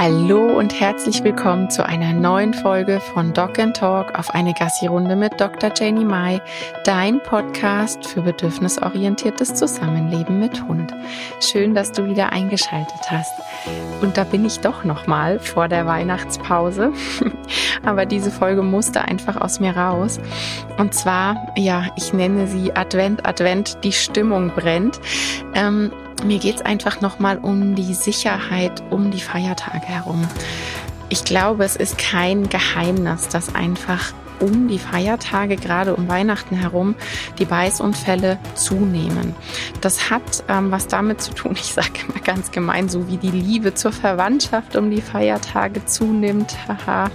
Hallo 0.00 0.56
und 0.56 0.78
herzlich 0.78 1.24
willkommen 1.24 1.70
zu 1.70 1.84
einer 1.84 2.12
neuen 2.12 2.54
Folge 2.54 3.00
von 3.00 3.32
Dog 3.32 3.58
and 3.58 3.76
Talk 3.76 4.16
auf 4.16 4.30
eine 4.30 4.54
Gassi-Runde 4.54 5.16
mit 5.16 5.40
Dr. 5.40 5.72
Janie 5.76 6.04
Mai, 6.04 6.40
dein 6.84 7.20
Podcast 7.20 8.06
für 8.06 8.22
bedürfnisorientiertes 8.22 9.54
Zusammenleben 9.54 10.38
mit 10.38 10.62
Hund. 10.68 10.94
Schön, 11.40 11.74
dass 11.74 11.90
du 11.90 12.06
wieder 12.06 12.30
eingeschaltet 12.30 13.10
hast. 13.10 13.32
Und 14.00 14.16
da 14.16 14.22
bin 14.22 14.44
ich 14.44 14.60
doch 14.60 14.84
nochmal 14.84 15.40
vor 15.40 15.66
der 15.66 15.84
Weihnachtspause. 15.84 16.92
Aber 17.84 18.06
diese 18.06 18.30
Folge 18.30 18.62
musste 18.62 19.02
einfach 19.02 19.40
aus 19.40 19.58
mir 19.58 19.76
raus. 19.76 20.20
Und 20.78 20.94
zwar, 20.94 21.52
ja, 21.56 21.86
ich 21.96 22.12
nenne 22.12 22.46
sie 22.46 22.72
Advent, 22.76 23.26
Advent, 23.26 23.78
die 23.82 23.92
Stimmung 23.92 24.52
brennt. 24.54 25.00
Ähm, 25.54 25.90
mir 26.24 26.38
geht 26.38 26.56
es 26.56 26.62
einfach 26.62 27.00
nochmal 27.00 27.38
um 27.38 27.74
die 27.74 27.94
Sicherheit 27.94 28.82
um 28.90 29.10
die 29.10 29.20
Feiertage 29.20 29.86
herum. 29.86 30.26
Ich 31.08 31.24
glaube, 31.24 31.64
es 31.64 31.76
ist 31.76 31.98
kein 31.98 32.48
Geheimnis, 32.48 33.28
dass 33.28 33.54
einfach 33.54 34.12
um 34.40 34.68
die 34.68 34.78
Feiertage, 34.78 35.56
gerade 35.56 35.94
um 35.94 36.08
Weihnachten 36.08 36.56
herum, 36.56 36.94
die 37.38 37.44
Beißunfälle 37.44 38.38
zunehmen. 38.54 39.34
Das 39.80 40.10
hat 40.10 40.44
ähm, 40.48 40.70
was 40.70 40.86
damit 40.86 41.20
zu 41.20 41.32
tun, 41.32 41.52
ich 41.56 41.72
sage 41.72 41.90
immer 42.08 42.20
ganz 42.22 42.50
gemein, 42.50 42.88
so 42.88 43.08
wie 43.08 43.16
die 43.16 43.30
Liebe 43.30 43.74
zur 43.74 43.92
Verwandtschaft 43.92 44.76
um 44.76 44.90
die 44.90 45.02
Feiertage 45.02 45.84
zunimmt. 45.84 46.56
Haha. 46.68 47.10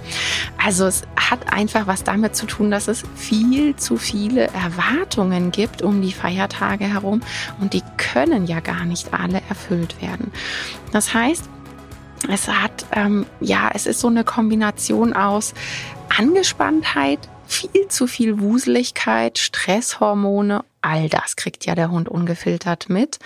Also 0.62 0.86
es 0.86 1.02
hat 1.16 1.52
einfach 1.52 1.86
was 1.86 2.04
damit 2.04 2.36
zu 2.36 2.46
tun, 2.46 2.70
dass 2.70 2.88
es 2.88 3.02
viel 3.14 3.76
zu 3.76 3.96
viele 3.96 4.48
Erwartungen 4.48 5.50
gibt 5.50 5.82
um 5.82 6.02
die 6.02 6.12
Feiertage 6.12 6.84
herum 6.84 7.20
und 7.60 7.72
die 7.72 7.82
können 7.96 8.46
ja 8.46 8.60
gar 8.60 8.84
nicht 8.84 9.12
alle 9.12 9.42
erfüllt 9.48 10.00
werden. 10.00 10.32
Das 10.92 11.14
heißt, 11.14 11.48
es 12.28 12.48
hat, 12.48 12.86
ähm, 12.92 13.26
ja, 13.40 13.70
es 13.74 13.86
ist 13.86 14.00
so 14.00 14.08
eine 14.08 14.24
Kombination 14.24 15.12
aus 15.12 15.54
Angespanntheit, 16.16 17.18
viel 17.46 17.88
zu 17.88 18.06
viel 18.06 18.40
Wuseligkeit, 18.40 19.38
Stresshormone, 19.38 20.64
all 20.84 21.08
das 21.08 21.36
kriegt 21.36 21.64
ja 21.64 21.74
der 21.74 21.90
Hund 21.90 22.08
ungefiltert 22.08 22.90
mit. 22.90 23.18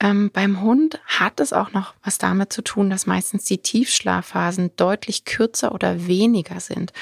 Ähm, 0.00 0.30
beim 0.32 0.60
Hund 0.62 0.98
hat 1.06 1.40
es 1.40 1.52
auch 1.52 1.72
noch 1.72 1.94
was 2.02 2.18
damit 2.18 2.52
zu 2.52 2.62
tun, 2.62 2.90
dass 2.90 3.06
meistens 3.06 3.44
die 3.44 3.58
Tiefschlafphasen 3.58 4.72
deutlich 4.76 5.24
kürzer 5.24 5.72
oder 5.72 6.06
weniger 6.06 6.60
sind. 6.60 6.92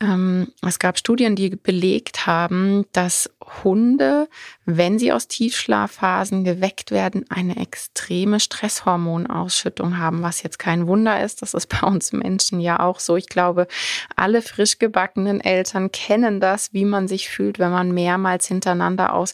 Ähm, 0.00 0.52
es 0.62 0.78
gab 0.78 0.98
Studien, 0.98 1.34
die 1.34 1.50
belegt 1.50 2.26
haben, 2.26 2.84
dass 2.92 3.30
Hunde, 3.64 4.28
wenn 4.64 4.98
sie 4.98 5.12
aus 5.12 5.26
Tiefschlafphasen 5.26 6.44
geweckt 6.44 6.90
werden, 6.90 7.24
eine 7.28 7.56
extreme 7.56 8.38
Stresshormonausschüttung 8.38 9.98
haben, 9.98 10.22
was 10.22 10.42
jetzt 10.42 10.58
kein 10.58 10.86
Wunder 10.86 11.22
ist. 11.22 11.42
Das 11.42 11.54
ist 11.54 11.66
bei 11.66 11.86
uns 11.86 12.12
Menschen 12.12 12.60
ja 12.60 12.80
auch 12.80 13.00
so. 13.00 13.16
Ich 13.16 13.28
glaube, 13.28 13.66
alle 14.14 14.42
frisch 14.42 14.78
gebackenen 14.78 15.40
Eltern 15.40 15.90
kennen 15.90 16.40
das, 16.40 16.72
wie 16.72 16.84
man 16.84 17.08
sich 17.08 17.28
fühlt, 17.28 17.58
wenn 17.58 17.70
man 17.70 17.92
mehrmals 17.92 18.46
hintereinander 18.46 19.14
aus 19.14 19.27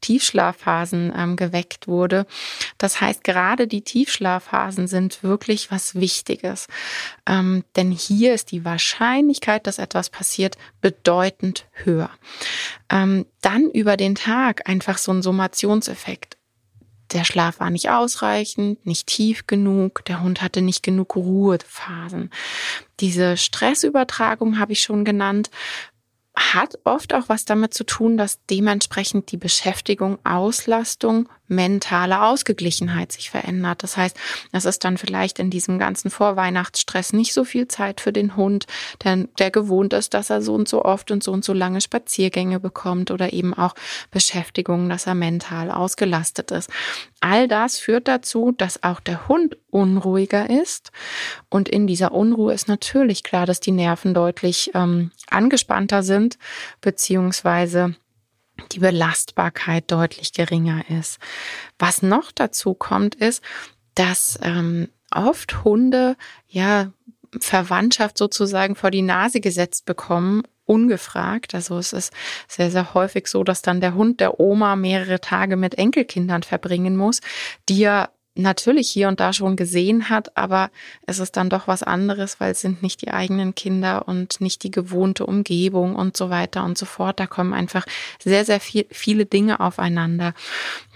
Tiefschlafphasen 0.00 1.12
ähm, 1.16 1.36
geweckt 1.36 1.88
wurde. 1.88 2.26
Das 2.78 3.00
heißt, 3.00 3.24
gerade 3.24 3.66
die 3.66 3.82
Tiefschlafphasen 3.82 4.88
sind 4.88 5.22
wirklich 5.22 5.70
was 5.70 5.94
Wichtiges. 5.94 6.66
Ähm, 7.26 7.64
denn 7.76 7.90
hier 7.90 8.34
ist 8.34 8.52
die 8.52 8.64
Wahrscheinlichkeit, 8.64 9.66
dass 9.66 9.78
etwas 9.78 10.10
passiert, 10.10 10.56
bedeutend 10.80 11.66
höher. 11.72 12.10
Ähm, 12.90 13.26
dann 13.40 13.70
über 13.70 13.96
den 13.96 14.14
Tag 14.14 14.68
einfach 14.68 14.98
so 14.98 15.12
ein 15.12 15.22
Summationseffekt. 15.22 16.38
Der 17.12 17.24
Schlaf 17.24 17.58
war 17.60 17.70
nicht 17.70 17.88
ausreichend, 17.88 18.84
nicht 18.84 19.06
tief 19.06 19.46
genug, 19.46 20.04
der 20.04 20.22
Hund 20.22 20.42
hatte 20.42 20.60
nicht 20.60 20.82
genug 20.82 21.16
Ruhephasen. 21.16 22.30
Diese 23.00 23.38
Stressübertragung 23.38 24.58
habe 24.58 24.72
ich 24.72 24.82
schon 24.82 25.06
genannt 25.06 25.50
hat 26.38 26.78
oft 26.84 27.14
auch 27.14 27.28
was 27.28 27.44
damit 27.44 27.74
zu 27.74 27.84
tun, 27.84 28.16
dass 28.16 28.38
dementsprechend 28.46 29.32
die 29.32 29.36
Beschäftigung, 29.36 30.18
Auslastung, 30.24 31.28
mentale 31.48 32.22
Ausgeglichenheit 32.22 33.10
sich 33.12 33.30
verändert. 33.30 33.82
Das 33.82 33.96
heißt, 33.96 34.16
es 34.52 34.64
ist 34.64 34.84
dann 34.84 34.98
vielleicht 34.98 35.38
in 35.38 35.50
diesem 35.50 35.78
ganzen 35.78 36.10
Vorweihnachtsstress 36.10 37.12
nicht 37.12 37.32
so 37.32 37.44
viel 37.44 37.68
Zeit 37.68 38.00
für 38.00 38.12
den 38.12 38.36
Hund, 38.36 38.66
der, 39.02 39.24
der 39.38 39.50
gewohnt 39.50 39.92
ist, 39.94 40.14
dass 40.14 40.30
er 40.30 40.42
so 40.42 40.54
und 40.54 40.68
so 40.68 40.84
oft 40.84 41.10
und 41.10 41.22
so 41.22 41.32
und 41.32 41.44
so 41.44 41.52
lange 41.52 41.80
Spaziergänge 41.80 42.60
bekommt 42.60 43.10
oder 43.10 43.32
eben 43.32 43.54
auch 43.54 43.74
Beschäftigungen, 44.10 44.88
dass 44.88 45.06
er 45.06 45.14
mental 45.14 45.70
ausgelastet 45.70 46.50
ist. 46.50 46.70
All 47.20 47.48
das 47.48 47.78
führt 47.78 48.06
dazu, 48.06 48.52
dass 48.56 48.82
auch 48.82 49.00
der 49.00 49.26
Hund 49.26 49.56
unruhiger 49.70 50.48
ist. 50.50 50.92
Und 51.48 51.68
in 51.68 51.86
dieser 51.86 52.12
Unruhe 52.12 52.54
ist 52.54 52.68
natürlich 52.68 53.24
klar, 53.24 53.44
dass 53.44 53.60
die 53.60 53.72
Nerven 53.72 54.14
deutlich 54.14 54.70
ähm, 54.74 55.10
angespannter 55.28 56.02
sind, 56.02 56.38
beziehungsweise 56.80 57.96
die 58.72 58.80
Belastbarkeit 58.80 59.90
deutlich 59.90 60.32
geringer 60.32 60.84
ist. 60.90 61.18
Was 61.78 62.02
noch 62.02 62.32
dazu 62.32 62.74
kommt, 62.74 63.14
ist, 63.14 63.42
dass 63.94 64.38
ähm, 64.42 64.88
oft 65.10 65.64
Hunde 65.64 66.16
ja 66.46 66.92
Verwandtschaft 67.40 68.16
sozusagen 68.16 68.74
vor 68.74 68.90
die 68.90 69.02
Nase 69.02 69.40
gesetzt 69.40 69.84
bekommen 69.84 70.42
ungefragt. 70.68 71.54
Also 71.54 71.78
es 71.78 71.92
ist 71.92 72.12
sehr, 72.46 72.70
sehr 72.70 72.94
häufig 72.94 73.26
so, 73.26 73.42
dass 73.42 73.62
dann 73.62 73.80
der 73.80 73.94
Hund 73.94 74.20
der 74.20 74.38
Oma 74.38 74.76
mehrere 74.76 75.20
Tage 75.20 75.56
mit 75.56 75.76
Enkelkindern 75.76 76.42
verbringen 76.42 76.96
muss, 76.96 77.20
die 77.68 77.78
ja 77.78 78.08
natürlich 78.38 78.88
hier 78.88 79.08
und 79.08 79.20
da 79.20 79.32
schon 79.32 79.56
gesehen 79.56 80.08
hat, 80.08 80.36
aber 80.36 80.70
es 81.06 81.18
ist 81.18 81.36
dann 81.36 81.50
doch 81.50 81.66
was 81.66 81.82
anderes, 81.82 82.38
weil 82.38 82.52
es 82.52 82.60
sind 82.60 82.82
nicht 82.82 83.02
die 83.02 83.10
eigenen 83.10 83.54
Kinder 83.54 84.06
und 84.06 84.40
nicht 84.40 84.62
die 84.62 84.70
gewohnte 84.70 85.26
Umgebung 85.26 85.96
und 85.96 86.16
so 86.16 86.30
weiter 86.30 86.64
und 86.64 86.78
so 86.78 86.86
fort. 86.86 87.18
Da 87.18 87.26
kommen 87.26 87.52
einfach 87.52 87.84
sehr, 88.22 88.44
sehr 88.44 88.60
viel, 88.60 88.86
viele 88.90 89.26
Dinge 89.26 89.58
aufeinander. 89.58 90.34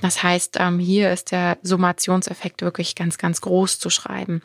Das 0.01 0.23
heißt, 0.23 0.59
ähm, 0.61 0.79
hier 0.79 1.13
ist 1.13 1.33
der 1.33 1.59
Summationseffekt 1.63 2.63
wirklich 2.63 2.95
ganz, 2.95 3.19
ganz 3.19 3.41
groß 3.41 3.81
zu 3.81 3.91
schreiben. 3.91 4.41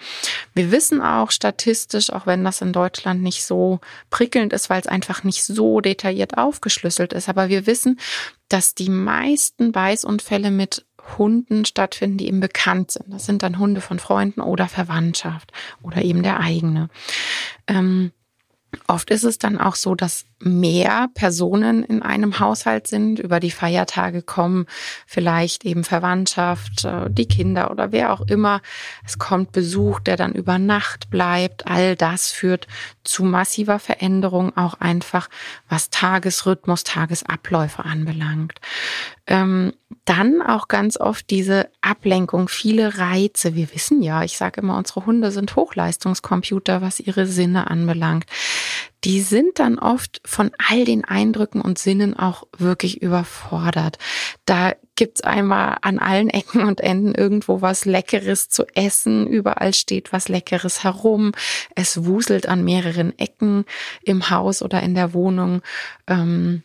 Wir 0.56 0.72
wissen 0.72 1.02
auch 1.02 1.30
statistisch, 1.30 2.12
auch 2.12 2.26
wenn 2.26 2.44
das 2.44 2.62
in 2.62 2.74
Deutschland 2.74 3.22
nicht 3.22 3.46
so 3.46 3.80
prickelnd 4.10 4.54
ist, 4.54 4.72
weil 4.72 4.82
es 4.82 4.88
einfach 4.88 5.24
nicht 5.24 5.44
so 5.44 5.82
detailliert 5.82 6.38
aufgeschlüsselt 6.38 7.14
ist, 7.14 7.30
aber 7.30 7.50
wir 7.50 7.68
wissen, 7.68 8.00
dass 8.50 8.74
die 8.74 8.90
meisten 8.90 9.72
Beißunfälle 9.72 10.52
mit 10.52 10.87
Hunden 11.18 11.66
stattfinden, 11.66 12.18
die 12.18 12.28
eben 12.28 12.40
bekannt 12.40 12.92
sind. 12.92 13.14
Das 13.14 13.26
sind 13.26 13.44
dann 13.44 13.60
Hunde 13.60 13.82
von 13.82 14.00
Freunden 14.00 14.42
oder 14.42 14.68
Verwandtschaft 14.68 15.52
oder 15.82 16.02
eben 16.02 16.24
der 16.24 16.40
eigene. 16.40 16.90
Ähm, 17.68 18.12
Oft 18.88 19.10
ist 19.12 19.24
es 19.24 19.38
dann 19.38 19.58
auch 19.60 19.76
so, 19.76 19.96
dass 19.96 20.26
mehr 20.40 21.08
Personen 21.14 21.84
in 21.84 22.02
einem 22.02 22.40
Haushalt 22.40 22.88
sind. 22.88 23.18
Über 23.18 23.40
die 23.40 23.52
Feiertage 23.52 24.22
kommen 24.22 24.66
vielleicht 25.06 25.66
eben 25.66 25.84
Verwandtschaft, 25.84 26.86
äh, 26.86 27.10
die 27.10 27.28
Kinder 27.28 27.72
oder 27.72 27.92
wer 27.92 28.14
auch 28.14 28.22
immer. 28.22 28.62
Es 29.06 29.18
kommt 29.18 29.52
Besuch, 29.52 30.00
der 30.02 30.16
dann 30.16 30.34
über 30.34 30.60
Nacht 30.60 31.10
bleibt. 31.10 31.66
All 31.66 31.96
das 31.96 32.32
führt 32.32 32.68
zu 33.04 33.24
massiver 33.24 33.80
Veränderung, 33.80 34.56
auch 34.56 34.76
einfach 34.76 35.30
was 35.70 35.90
Tagesrhythmus, 35.90 36.84
Tagesabläufe 36.84 37.84
anbelangt. 37.84 38.60
Ähm, 39.28 39.74
dann 40.06 40.42
auch 40.42 40.70
ganz 40.70 40.98
oft 40.98 41.30
diese 41.30 41.70
Ablenkung, 41.82 42.48
viele 42.48 42.98
Reize. 42.98 43.56
Wir 43.56 43.74
wissen 43.74 44.02
ja, 44.02 44.24
ich 44.24 44.38
sage 44.38 44.62
immer, 44.62 44.78
unsere 44.78 45.06
Hunde 45.06 45.32
sind 45.32 45.56
Hochleistungskomputer, 45.56 46.82
was 46.82 47.02
ihre 47.02 47.28
Sinne 47.28 47.70
anbelangt. 47.70 48.26
Die 49.04 49.22
sind 49.22 49.60
dann 49.60 49.78
oft 49.80 50.22
von 50.26 50.52
all 50.70 50.86
den 50.86 51.06
Eindrücken 51.06 51.62
und 51.62 51.78
Sinnen 51.78 52.18
auch 52.18 52.44
wirklich 52.58 53.02
überfordert. 53.02 53.98
Da 54.46 54.74
gibt's 54.96 55.22
einmal 55.22 55.78
an 55.82 56.00
allen 56.00 56.30
Ecken 56.30 56.64
und 56.64 56.82
Enden 56.82 57.14
irgendwo 57.14 57.62
was 57.62 57.86
Leckeres 57.86 58.50
zu 58.50 58.66
essen. 58.76 59.28
Überall 59.28 59.74
steht 59.74 60.12
was 60.14 60.30
Leckeres 60.30 60.84
herum. 60.84 61.34
Es 61.76 62.06
wuselt 62.06 62.48
an 62.48 62.64
mehreren 62.64 63.18
Ecken 63.20 63.66
im 64.04 64.30
Haus 64.30 64.62
oder 64.62 64.82
in 64.82 64.96
der 64.96 65.14
Wohnung. 65.14 65.62
Ähm, 66.08 66.64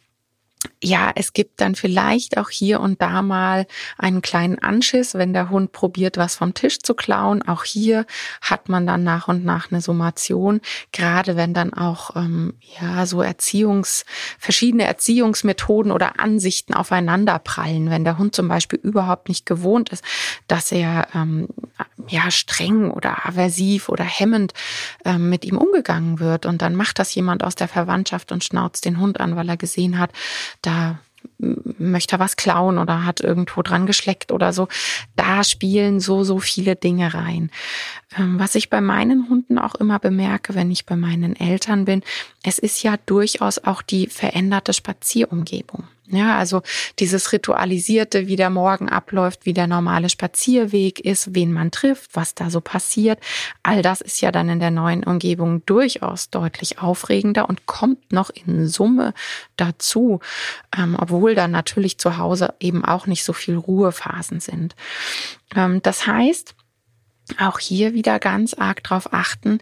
ja, 0.82 1.12
es 1.14 1.32
gibt 1.32 1.60
dann 1.60 1.74
vielleicht 1.74 2.38
auch 2.38 2.50
hier 2.50 2.80
und 2.80 3.00
da 3.00 3.22
mal 3.22 3.66
einen 3.98 4.22
kleinen 4.22 4.58
Anschiss, 4.58 5.14
wenn 5.14 5.32
der 5.32 5.50
Hund 5.50 5.72
probiert, 5.72 6.16
was 6.16 6.34
vom 6.34 6.54
Tisch 6.54 6.80
zu 6.80 6.94
klauen. 6.94 7.42
Auch 7.42 7.64
hier 7.64 8.06
hat 8.40 8.68
man 8.68 8.86
dann 8.86 9.04
nach 9.04 9.28
und 9.28 9.44
nach 9.44 9.70
eine 9.70 9.80
Summation, 9.80 10.60
gerade 10.92 11.36
wenn 11.36 11.54
dann 11.54 11.72
auch 11.72 12.16
ähm, 12.16 12.54
ja 12.80 13.06
so 13.06 13.22
Erziehungs 13.22 14.04
verschiedene 14.38 14.84
Erziehungsmethoden 14.84 15.92
oder 15.92 16.18
Ansichten 16.20 16.74
aufeinander 16.74 17.38
prallen. 17.38 17.90
Wenn 17.90 18.04
der 18.04 18.18
Hund 18.18 18.34
zum 18.34 18.48
Beispiel 18.48 18.78
überhaupt 18.82 19.28
nicht 19.28 19.46
gewohnt 19.46 19.90
ist, 19.90 20.04
dass 20.48 20.72
er 20.72 21.08
ähm, 21.14 21.48
ja 22.08 22.30
streng 22.30 22.90
oder 22.90 23.26
aversiv 23.26 23.88
oder 23.88 24.04
hemmend 24.04 24.52
ähm, 25.04 25.30
mit 25.30 25.44
ihm 25.44 25.58
umgegangen 25.58 26.20
wird 26.20 26.46
und 26.46 26.62
dann 26.62 26.74
macht 26.74 26.98
das 26.98 27.14
jemand 27.14 27.44
aus 27.44 27.54
der 27.54 27.68
Verwandtschaft 27.68 28.32
und 28.32 28.44
schnauzt 28.44 28.84
den 28.84 28.98
Hund 29.00 29.20
an, 29.20 29.36
weil 29.36 29.48
er 29.48 29.56
gesehen 29.56 29.98
hat, 29.98 30.10
da 30.62 30.98
möchte 31.38 32.16
er 32.16 32.18
was 32.18 32.36
klauen 32.36 32.78
oder 32.78 33.04
hat 33.04 33.20
irgendwo 33.20 33.62
dran 33.62 33.86
geschleckt 33.86 34.32
oder 34.32 34.52
so. 34.52 34.68
Da 35.16 35.44
spielen 35.44 36.00
so, 36.00 36.24
so 36.24 36.38
viele 36.38 36.76
Dinge 36.76 37.14
rein. 37.14 37.50
Ähm, 38.16 38.38
was 38.38 38.54
ich 38.54 38.70
bei 38.70 38.80
meinen 38.80 39.28
Hunden 39.28 39.58
auch 39.58 39.74
immer 39.74 39.98
bemerke, 39.98 40.54
wenn 40.54 40.70
ich 40.70 40.86
bei 40.86 40.96
meinen 40.96 41.36
Eltern 41.36 41.84
bin, 41.84 42.02
es 42.42 42.58
ist 42.58 42.82
ja 42.82 42.96
durchaus 43.06 43.58
auch 43.58 43.82
die 43.82 44.06
veränderte 44.06 44.72
Spazierumgebung. 44.72 45.84
Ja, 46.12 46.36
also 46.36 46.60
dieses 46.98 47.32
Ritualisierte, 47.32 48.26
wie 48.26 48.36
der 48.36 48.50
Morgen 48.50 48.90
abläuft, 48.90 49.46
wie 49.46 49.54
der 49.54 49.66
normale 49.66 50.10
Spazierweg 50.10 51.00
ist, 51.00 51.34
wen 51.34 51.54
man 51.54 51.70
trifft, 51.70 52.10
was 52.14 52.34
da 52.34 52.50
so 52.50 52.60
passiert. 52.60 53.18
All 53.62 53.80
das 53.80 54.02
ist 54.02 54.20
ja 54.20 54.30
dann 54.30 54.50
in 54.50 54.60
der 54.60 54.70
neuen 54.70 55.04
Umgebung 55.04 55.64
durchaus 55.64 56.28
deutlich 56.28 56.80
aufregender 56.80 57.48
und 57.48 57.64
kommt 57.64 58.12
noch 58.12 58.28
in 58.28 58.68
Summe 58.68 59.14
dazu, 59.56 60.20
ähm, 60.76 60.98
obwohl 61.00 61.34
dann 61.34 61.50
natürlich 61.50 61.96
zu 61.96 62.18
Hause 62.18 62.52
eben 62.60 62.84
auch 62.84 63.06
nicht 63.06 63.24
so 63.24 63.32
viel 63.32 63.56
Ruhephasen 63.56 64.40
sind. 64.40 64.76
Ähm, 65.56 65.80
das 65.80 66.06
heißt, 66.06 66.54
auch 67.38 67.58
hier 67.58 67.94
wieder 67.94 68.18
ganz 68.18 68.52
arg 68.52 68.82
drauf 68.82 69.14
achten, 69.14 69.60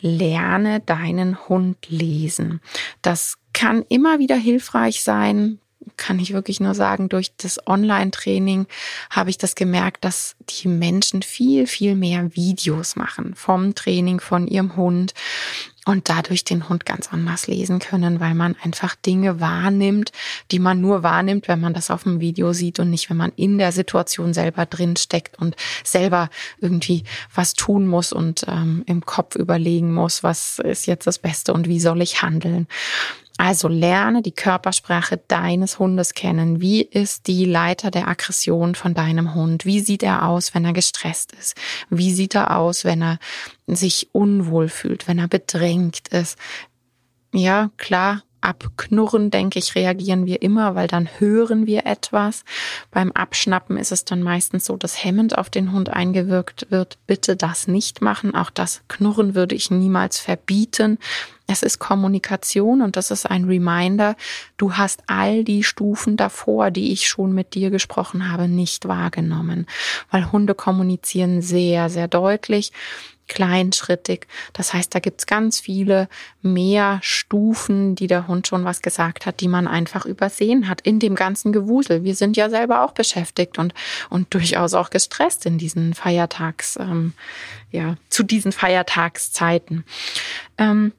lerne 0.00 0.80
deinen 0.80 1.48
Hund 1.48 1.76
lesen. 1.88 2.62
Das 3.02 3.36
kann 3.52 3.84
immer 3.88 4.18
wieder 4.18 4.36
hilfreich 4.36 5.02
sein, 5.02 5.58
kann 5.96 6.18
ich 6.18 6.32
wirklich 6.32 6.60
nur 6.60 6.74
sagen, 6.74 7.08
durch 7.08 7.32
das 7.36 7.66
Online-Training 7.66 8.66
habe 9.10 9.30
ich 9.30 9.38
das 9.38 9.54
gemerkt, 9.54 10.04
dass 10.04 10.36
die 10.48 10.68
Menschen 10.68 11.22
viel, 11.22 11.66
viel 11.66 11.94
mehr 11.94 12.34
Videos 12.34 12.96
machen 12.96 13.34
vom 13.34 13.74
Training 13.74 14.20
von 14.20 14.46
ihrem 14.46 14.76
Hund 14.76 15.14
und 15.84 16.08
dadurch 16.08 16.44
den 16.44 16.68
Hund 16.68 16.86
ganz 16.86 17.12
anders 17.12 17.48
lesen 17.48 17.80
können, 17.80 18.20
weil 18.20 18.34
man 18.34 18.54
einfach 18.62 18.94
Dinge 18.94 19.40
wahrnimmt, 19.40 20.12
die 20.50 20.60
man 20.60 20.80
nur 20.80 21.02
wahrnimmt, 21.02 21.48
wenn 21.48 21.60
man 21.60 21.74
das 21.74 21.90
auf 21.90 22.04
dem 22.04 22.20
Video 22.20 22.52
sieht 22.52 22.78
und 22.78 22.90
nicht, 22.90 23.10
wenn 23.10 23.16
man 23.16 23.32
in 23.34 23.58
der 23.58 23.72
Situation 23.72 24.32
selber 24.32 24.64
drin 24.66 24.96
steckt 24.96 25.38
und 25.38 25.56
selber 25.82 26.30
irgendwie 26.60 27.02
was 27.34 27.54
tun 27.54 27.88
muss 27.88 28.12
und 28.12 28.44
ähm, 28.46 28.84
im 28.86 29.04
Kopf 29.04 29.34
überlegen 29.34 29.92
muss, 29.92 30.22
was 30.22 30.60
ist 30.60 30.86
jetzt 30.86 31.06
das 31.06 31.18
Beste 31.18 31.52
und 31.52 31.66
wie 31.66 31.80
soll 31.80 32.00
ich 32.00 32.22
handeln. 32.22 32.68
Also 33.42 33.66
lerne 33.66 34.22
die 34.22 34.30
Körpersprache 34.30 35.16
deines 35.16 35.80
Hundes 35.80 36.14
kennen. 36.14 36.60
Wie 36.60 36.80
ist 36.80 37.26
die 37.26 37.44
Leiter 37.44 37.90
der 37.90 38.06
Aggression 38.06 38.76
von 38.76 38.94
deinem 38.94 39.34
Hund? 39.34 39.66
Wie 39.66 39.80
sieht 39.80 40.04
er 40.04 40.28
aus, 40.28 40.54
wenn 40.54 40.64
er 40.64 40.72
gestresst 40.72 41.32
ist? 41.32 41.56
Wie 41.90 42.12
sieht 42.12 42.36
er 42.36 42.56
aus, 42.56 42.84
wenn 42.84 43.02
er 43.02 43.18
sich 43.66 44.10
unwohl 44.12 44.68
fühlt, 44.68 45.08
wenn 45.08 45.18
er 45.18 45.26
bedrängt 45.26 46.06
ist? 46.12 46.38
Ja, 47.34 47.72
klar, 47.78 48.22
Abknurren, 48.42 49.30
denke 49.30 49.58
ich, 49.58 49.74
reagieren 49.74 50.26
wir 50.26 50.42
immer, 50.42 50.74
weil 50.74 50.88
dann 50.88 51.08
hören 51.18 51.66
wir 51.66 51.86
etwas. 51.86 52.44
Beim 52.90 53.10
Abschnappen 53.12 53.76
ist 53.76 53.92
es 53.92 54.04
dann 54.04 54.22
meistens 54.22 54.66
so, 54.66 54.76
dass 54.76 55.02
hemmend 55.02 55.38
auf 55.38 55.48
den 55.48 55.72
Hund 55.72 55.88
eingewirkt 55.88 56.66
wird. 56.70 56.98
Bitte 57.06 57.36
das 57.36 57.66
nicht 57.68 58.02
machen. 58.02 58.34
Auch 58.34 58.50
das 58.50 58.82
Knurren 58.88 59.34
würde 59.34 59.54
ich 59.54 59.70
niemals 59.70 60.18
verbieten. 60.18 60.98
Es 61.52 61.62
ist 61.62 61.78
Kommunikation 61.78 62.80
und 62.80 62.96
das 62.96 63.10
ist 63.10 63.26
ein 63.26 63.44
Reminder. 63.44 64.16
Du 64.56 64.72
hast 64.74 65.02
all 65.06 65.44
die 65.44 65.62
Stufen 65.62 66.16
davor, 66.16 66.70
die 66.70 66.92
ich 66.92 67.06
schon 67.06 67.32
mit 67.34 67.52
dir 67.52 67.68
gesprochen 67.70 68.32
habe, 68.32 68.48
nicht 68.48 68.88
wahrgenommen, 68.88 69.66
weil 70.10 70.32
Hunde 70.32 70.54
kommunizieren 70.54 71.42
sehr, 71.42 71.90
sehr 71.90 72.08
deutlich 72.08 72.72
kleinschrittig. 73.28 74.26
Das 74.52 74.74
heißt, 74.74 74.94
da 74.94 74.98
gibt's 74.98 75.26
ganz 75.26 75.60
viele 75.60 76.08
mehr 76.42 76.98
Stufen, 77.02 77.94
die 77.94 78.06
der 78.06 78.28
Hund 78.28 78.46
schon 78.46 78.64
was 78.64 78.82
gesagt 78.82 79.26
hat, 79.26 79.40
die 79.40 79.48
man 79.48 79.66
einfach 79.68 80.04
übersehen 80.04 80.68
hat 80.68 80.80
in 80.80 80.98
dem 80.98 81.14
ganzen 81.14 81.52
Gewusel. 81.52 82.04
Wir 82.04 82.14
sind 82.14 82.36
ja 82.36 82.50
selber 82.50 82.84
auch 82.84 82.92
beschäftigt 82.92 83.58
und, 83.58 83.74
und 84.10 84.34
durchaus 84.34 84.74
auch 84.74 84.90
gestresst 84.90 85.46
in 85.46 85.56
diesen 85.56 85.94
Feiertags, 85.94 86.76
ähm, 86.76 87.12
ja, 87.70 87.96
zu 88.10 88.22
diesen 88.22 88.52
Feiertagszeiten. 88.52 89.84
Ähm, 90.58 90.92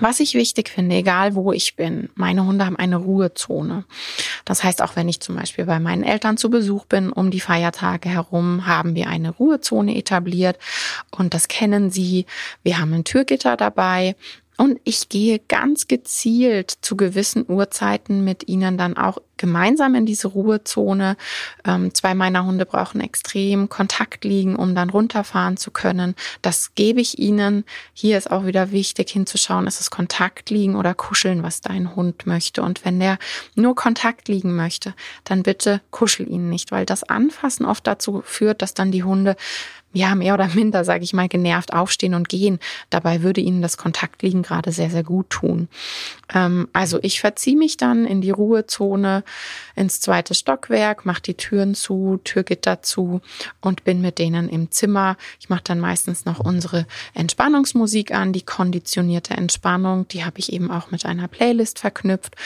was 0.00 0.20
ich 0.20 0.34
wichtig 0.34 0.68
finde, 0.68 0.96
egal 0.96 1.34
wo 1.34 1.52
ich 1.52 1.76
bin, 1.76 2.10
meine 2.14 2.44
Hunde 2.44 2.66
haben 2.66 2.76
eine 2.76 2.96
Ruhezone. 2.96 3.84
Das 4.44 4.64
heißt, 4.64 4.82
auch 4.82 4.96
wenn 4.96 5.08
ich 5.08 5.20
zum 5.20 5.36
Beispiel 5.36 5.64
bei 5.64 5.78
meinen 5.78 6.02
Eltern 6.02 6.36
zu 6.36 6.50
Besuch 6.50 6.84
bin, 6.84 7.12
um 7.12 7.30
die 7.30 7.40
Feiertage 7.40 8.08
herum, 8.08 8.66
haben 8.66 8.94
wir 8.94 9.08
eine 9.08 9.30
Ruhezone 9.30 9.96
etabliert 9.96 10.58
und 11.10 11.34
das 11.34 11.48
kennen 11.48 11.90
sie. 11.90 12.26
Wir 12.62 12.78
haben 12.78 12.92
ein 12.92 13.04
Türgitter 13.04 13.56
dabei 13.56 14.16
und 14.56 14.80
ich 14.84 15.08
gehe 15.08 15.40
ganz 15.40 15.88
gezielt 15.88 16.70
zu 16.70 16.96
gewissen 16.96 17.44
Uhrzeiten 17.48 18.22
mit 18.22 18.48
ihnen 18.48 18.78
dann 18.78 18.96
auch 18.96 19.18
gemeinsam 19.44 19.94
in 19.94 20.06
diese 20.06 20.28
Ruhezone. 20.28 21.18
Ähm, 21.66 21.92
zwei 21.92 22.14
meiner 22.14 22.46
Hunde 22.46 22.64
brauchen 22.64 23.02
extrem 23.02 23.68
Kontakt 23.68 24.24
liegen, 24.24 24.56
um 24.56 24.74
dann 24.74 24.88
runterfahren 24.88 25.58
zu 25.58 25.70
können. 25.70 26.14
Das 26.40 26.74
gebe 26.74 27.02
ich 27.02 27.18
ihnen. 27.18 27.64
Hier 27.92 28.16
ist 28.16 28.30
auch 28.30 28.46
wieder 28.46 28.72
wichtig 28.72 29.10
hinzuschauen, 29.10 29.66
ist 29.66 29.82
es 29.82 29.90
Kontakt 29.90 30.48
liegen 30.48 30.76
oder 30.76 30.94
kuscheln, 30.94 31.42
was 31.42 31.60
dein 31.60 31.94
Hund 31.94 32.26
möchte. 32.26 32.62
Und 32.62 32.86
wenn 32.86 32.98
der 32.98 33.18
nur 33.54 33.74
Kontakt 33.74 34.28
liegen 34.28 34.56
möchte, 34.56 34.94
dann 35.24 35.42
bitte 35.42 35.82
kuschel 35.90 36.26
ihn 36.26 36.48
nicht, 36.48 36.72
weil 36.72 36.86
das 36.86 37.02
Anfassen 37.04 37.66
oft 37.66 37.86
dazu 37.86 38.22
führt, 38.24 38.62
dass 38.62 38.72
dann 38.72 38.92
die 38.92 39.04
Hunde 39.04 39.36
ja, 39.94 40.14
mehr 40.16 40.34
oder 40.34 40.48
minder, 40.48 40.84
sage 40.84 41.04
ich 41.04 41.14
mal, 41.14 41.28
genervt 41.28 41.72
aufstehen 41.72 42.14
und 42.14 42.28
gehen. 42.28 42.58
Dabei 42.90 43.22
würde 43.22 43.40
ihnen 43.40 43.62
das 43.62 43.78
Kontaktliegen 43.78 44.42
gerade 44.42 44.72
sehr, 44.72 44.90
sehr 44.90 45.04
gut 45.04 45.30
tun. 45.30 45.68
Ähm, 46.34 46.68
also 46.72 46.98
ich 47.02 47.20
verziehe 47.20 47.56
mich 47.56 47.76
dann 47.76 48.04
in 48.04 48.20
die 48.20 48.32
Ruhezone, 48.32 49.22
ins 49.76 50.00
zweite 50.00 50.34
Stockwerk, 50.34 51.04
mache 51.04 51.22
die 51.22 51.34
Türen 51.34 51.74
zu, 51.74 52.20
Türgitter 52.24 52.82
zu 52.82 53.20
und 53.60 53.84
bin 53.84 54.00
mit 54.00 54.18
denen 54.18 54.48
im 54.48 54.70
Zimmer. 54.70 55.16
Ich 55.40 55.48
mache 55.48 55.62
dann 55.64 55.80
meistens 55.80 56.24
noch 56.24 56.40
unsere 56.40 56.86
Entspannungsmusik 57.14 58.12
an, 58.12 58.32
die 58.32 58.42
konditionierte 58.42 59.34
Entspannung. 59.34 60.06
Die 60.08 60.24
habe 60.24 60.38
ich 60.38 60.52
eben 60.52 60.70
auch 60.70 60.90
mit 60.90 61.04
einer 61.06 61.28
Playlist 61.28 61.80
verknüpft. 61.80 62.36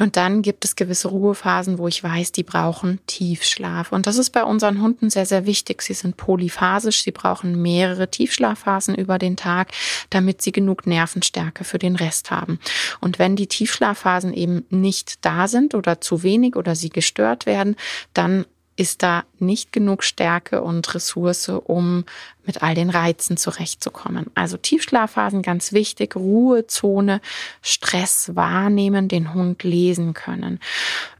Und 0.00 0.16
dann 0.16 0.42
gibt 0.42 0.64
es 0.64 0.74
gewisse 0.74 1.08
Ruhephasen, 1.08 1.78
wo 1.78 1.86
ich 1.86 2.02
weiß, 2.02 2.32
die 2.32 2.42
brauchen 2.42 2.98
Tiefschlaf. 3.06 3.92
Und 3.92 4.08
das 4.08 4.16
ist 4.16 4.30
bei 4.30 4.42
unseren 4.42 4.82
Hunden 4.82 5.08
sehr, 5.08 5.24
sehr 5.24 5.46
wichtig. 5.46 5.82
Sie 5.82 5.94
sind 5.94 6.16
polyphasisch. 6.16 7.04
Sie 7.04 7.12
brauchen 7.12 7.62
mehrere 7.62 8.10
Tiefschlafphasen 8.10 8.96
über 8.96 9.18
den 9.18 9.36
Tag, 9.36 9.70
damit 10.10 10.42
sie 10.42 10.50
genug 10.50 10.88
Nervenstärke 10.88 11.62
für 11.62 11.78
den 11.78 11.94
Rest 11.94 12.32
haben. 12.32 12.58
Und 13.00 13.20
wenn 13.20 13.36
die 13.36 13.46
Tiefschlafphasen 13.46 14.34
eben 14.34 14.66
nicht 14.70 15.24
da 15.24 15.46
sind 15.46 15.76
oder 15.76 16.00
zu 16.00 16.23
wenig 16.24 16.56
oder 16.56 16.74
sie 16.74 16.90
gestört 16.90 17.46
werden, 17.46 17.76
dann 18.12 18.46
ist 18.76 19.02
da 19.02 19.24
nicht 19.38 19.72
genug 19.72 20.02
Stärke 20.02 20.62
und 20.62 20.94
Ressource, 20.94 21.48
um 21.48 22.04
mit 22.46 22.62
all 22.62 22.74
den 22.74 22.90
Reizen 22.90 23.36
zurechtzukommen. 23.36 24.26
Also 24.34 24.56
Tiefschlafphasen 24.56 25.42
ganz 25.42 25.72
wichtig, 25.72 26.16
Ruhezone, 26.16 27.20
Stress 27.62 28.32
wahrnehmen, 28.34 29.08
den 29.08 29.32
Hund 29.32 29.62
lesen 29.62 30.12
können. 30.12 30.60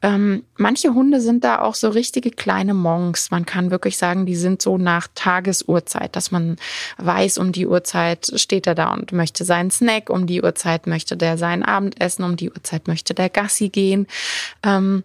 Ähm, 0.03 0.45
manche 0.57 0.93
Hunde 0.93 1.21
sind 1.21 1.45
da 1.45 1.61
auch 1.61 1.75
so 1.75 1.89
richtige 1.89 2.31
kleine 2.31 2.75
Monks. 2.75 3.31
Man 3.31 3.47
kann 3.47 3.71
wirklich 3.71 3.97
sagen, 3.97 4.27
die 4.27 4.37
sind 4.37 4.61
so 4.61 4.77
nach 4.77 5.09
Tagesuhrzeit, 5.15 6.15
dass 6.17 6.31
man 6.31 6.57
weiß, 6.99 7.39
um 7.39 7.53
die 7.53 7.67
Uhrzeit 7.67 8.31
steht 8.35 8.67
er 8.67 8.75
da 8.75 8.93
und 8.93 9.13
möchte 9.13 9.45
seinen 9.45 9.71
Snack, 9.71 10.11
um 10.11 10.27
die 10.27 10.43
Uhrzeit 10.43 10.87
möchte 10.87 11.17
der 11.17 11.39
sein 11.39 11.63
Abendessen, 11.63 12.25
um 12.25 12.37
die 12.37 12.51
Uhrzeit 12.51 12.89
möchte 12.89 13.15
der 13.15 13.31
Gassi 13.31 13.71
gehen. 13.71 14.07
Ähm, 14.63 15.05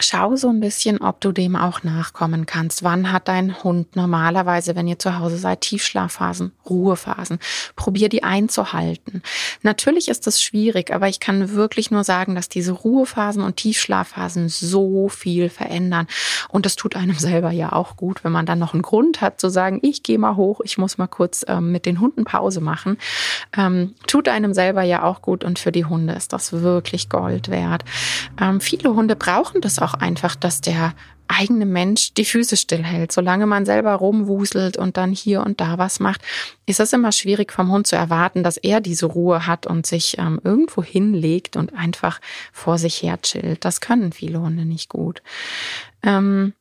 Schau 0.00 0.34
so 0.34 0.48
ein 0.48 0.58
bisschen, 0.58 1.00
ob 1.00 1.20
du 1.20 1.30
dem 1.30 1.54
auch 1.54 1.84
nachkommen 1.84 2.46
kannst. 2.46 2.82
Wann 2.82 3.12
hat 3.12 3.28
dein 3.28 3.62
Hund 3.62 3.94
normalerweise, 3.94 4.74
wenn 4.74 4.88
ihr 4.88 4.98
zu 4.98 5.20
Hause 5.20 5.38
seid, 5.38 5.60
Tiefschlafphasen, 5.60 6.50
Ruhephasen? 6.68 7.38
Probier 7.76 8.08
die 8.08 8.24
einzuhalten. 8.24 9.22
Natürlich 9.62 10.08
ist 10.08 10.26
das 10.26 10.42
schwierig, 10.42 10.92
aber 10.92 11.06
ich 11.06 11.20
kann 11.20 11.52
wirklich 11.52 11.92
nur 11.92 12.02
sagen, 12.02 12.34
dass 12.34 12.48
diese 12.48 12.72
Ruhephasen 12.72 13.40
und 13.40 13.56
Tiefschlafphasen 13.56 14.48
so 14.48 15.08
viel 15.08 15.48
verändern. 15.48 16.08
Und 16.48 16.66
das 16.66 16.74
tut 16.74 16.96
einem 16.96 17.16
selber 17.16 17.52
ja 17.52 17.72
auch 17.72 17.96
gut, 17.96 18.24
wenn 18.24 18.32
man 18.32 18.46
dann 18.46 18.58
noch 18.58 18.74
einen 18.74 18.82
Grund 18.82 19.20
hat 19.20 19.40
zu 19.40 19.48
sagen, 19.48 19.78
ich 19.82 20.02
gehe 20.02 20.18
mal 20.18 20.34
hoch, 20.34 20.60
ich 20.64 20.76
muss 20.76 20.98
mal 20.98 21.06
kurz 21.06 21.44
ähm, 21.46 21.70
mit 21.70 21.86
den 21.86 22.00
Hunden 22.00 22.24
Pause 22.24 22.60
machen. 22.60 22.98
Ähm, 23.56 23.94
tut 24.08 24.28
einem 24.28 24.54
selber 24.54 24.82
ja 24.82 25.04
auch 25.04 25.22
gut 25.22 25.44
und 25.44 25.60
für 25.60 25.70
die 25.70 25.84
Hunde 25.84 26.14
ist 26.14 26.32
das 26.32 26.52
wirklich 26.52 27.08
Gold 27.08 27.48
wert. 27.48 27.84
Ähm, 28.40 28.60
viele 28.60 28.92
Hunde 28.92 29.14
brauchen 29.14 29.60
das 29.60 29.83
auch 29.84 29.94
einfach, 29.94 30.36
dass 30.36 30.60
der 30.60 30.94
eigene 31.28 31.66
Mensch 31.66 32.14
die 32.14 32.24
Füße 32.24 32.56
stillhält. 32.56 33.12
Solange 33.12 33.46
man 33.46 33.64
selber 33.64 33.94
rumwuselt 33.94 34.76
und 34.76 34.96
dann 34.96 35.12
hier 35.12 35.42
und 35.42 35.60
da 35.60 35.78
was 35.78 36.00
macht, 36.00 36.22
ist 36.66 36.80
es 36.80 36.92
immer 36.92 37.12
schwierig 37.12 37.52
vom 37.52 37.70
Hund 37.70 37.86
zu 37.86 37.96
erwarten, 37.96 38.42
dass 38.42 38.56
er 38.56 38.80
diese 38.80 39.06
Ruhe 39.06 39.46
hat 39.46 39.66
und 39.66 39.86
sich 39.86 40.18
ähm, 40.18 40.40
irgendwo 40.44 40.82
hinlegt 40.82 41.56
und 41.56 41.74
einfach 41.74 42.20
vor 42.52 42.78
sich 42.78 43.02
her 43.02 43.20
chillt. 43.22 43.64
Das 43.64 43.80
können 43.80 44.12
viele 44.12 44.40
Hunde 44.40 44.64
nicht 44.64 44.88
gut. 44.88 45.22
Ähm, 46.02 46.52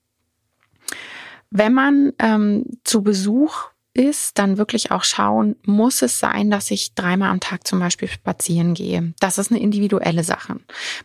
wenn 1.49 1.73
man 1.73 2.13
ähm, 2.19 2.65
zu 2.83 3.03
Besuch 3.03 3.72
ist, 3.93 4.39
dann 4.39 4.57
wirklich 4.57 4.91
auch 4.91 5.03
schauen, 5.03 5.55
muss 5.65 6.01
es 6.01 6.19
sein, 6.19 6.49
dass 6.49 6.71
ich 6.71 6.95
dreimal 6.95 7.29
am 7.29 7.39
Tag 7.39 7.67
zum 7.67 7.79
Beispiel 7.79 8.07
spazieren 8.07 8.73
gehe. 8.73 9.13
Das 9.19 9.37
ist 9.37 9.51
eine 9.51 9.61
individuelle 9.61 10.23
Sache. 10.23 10.55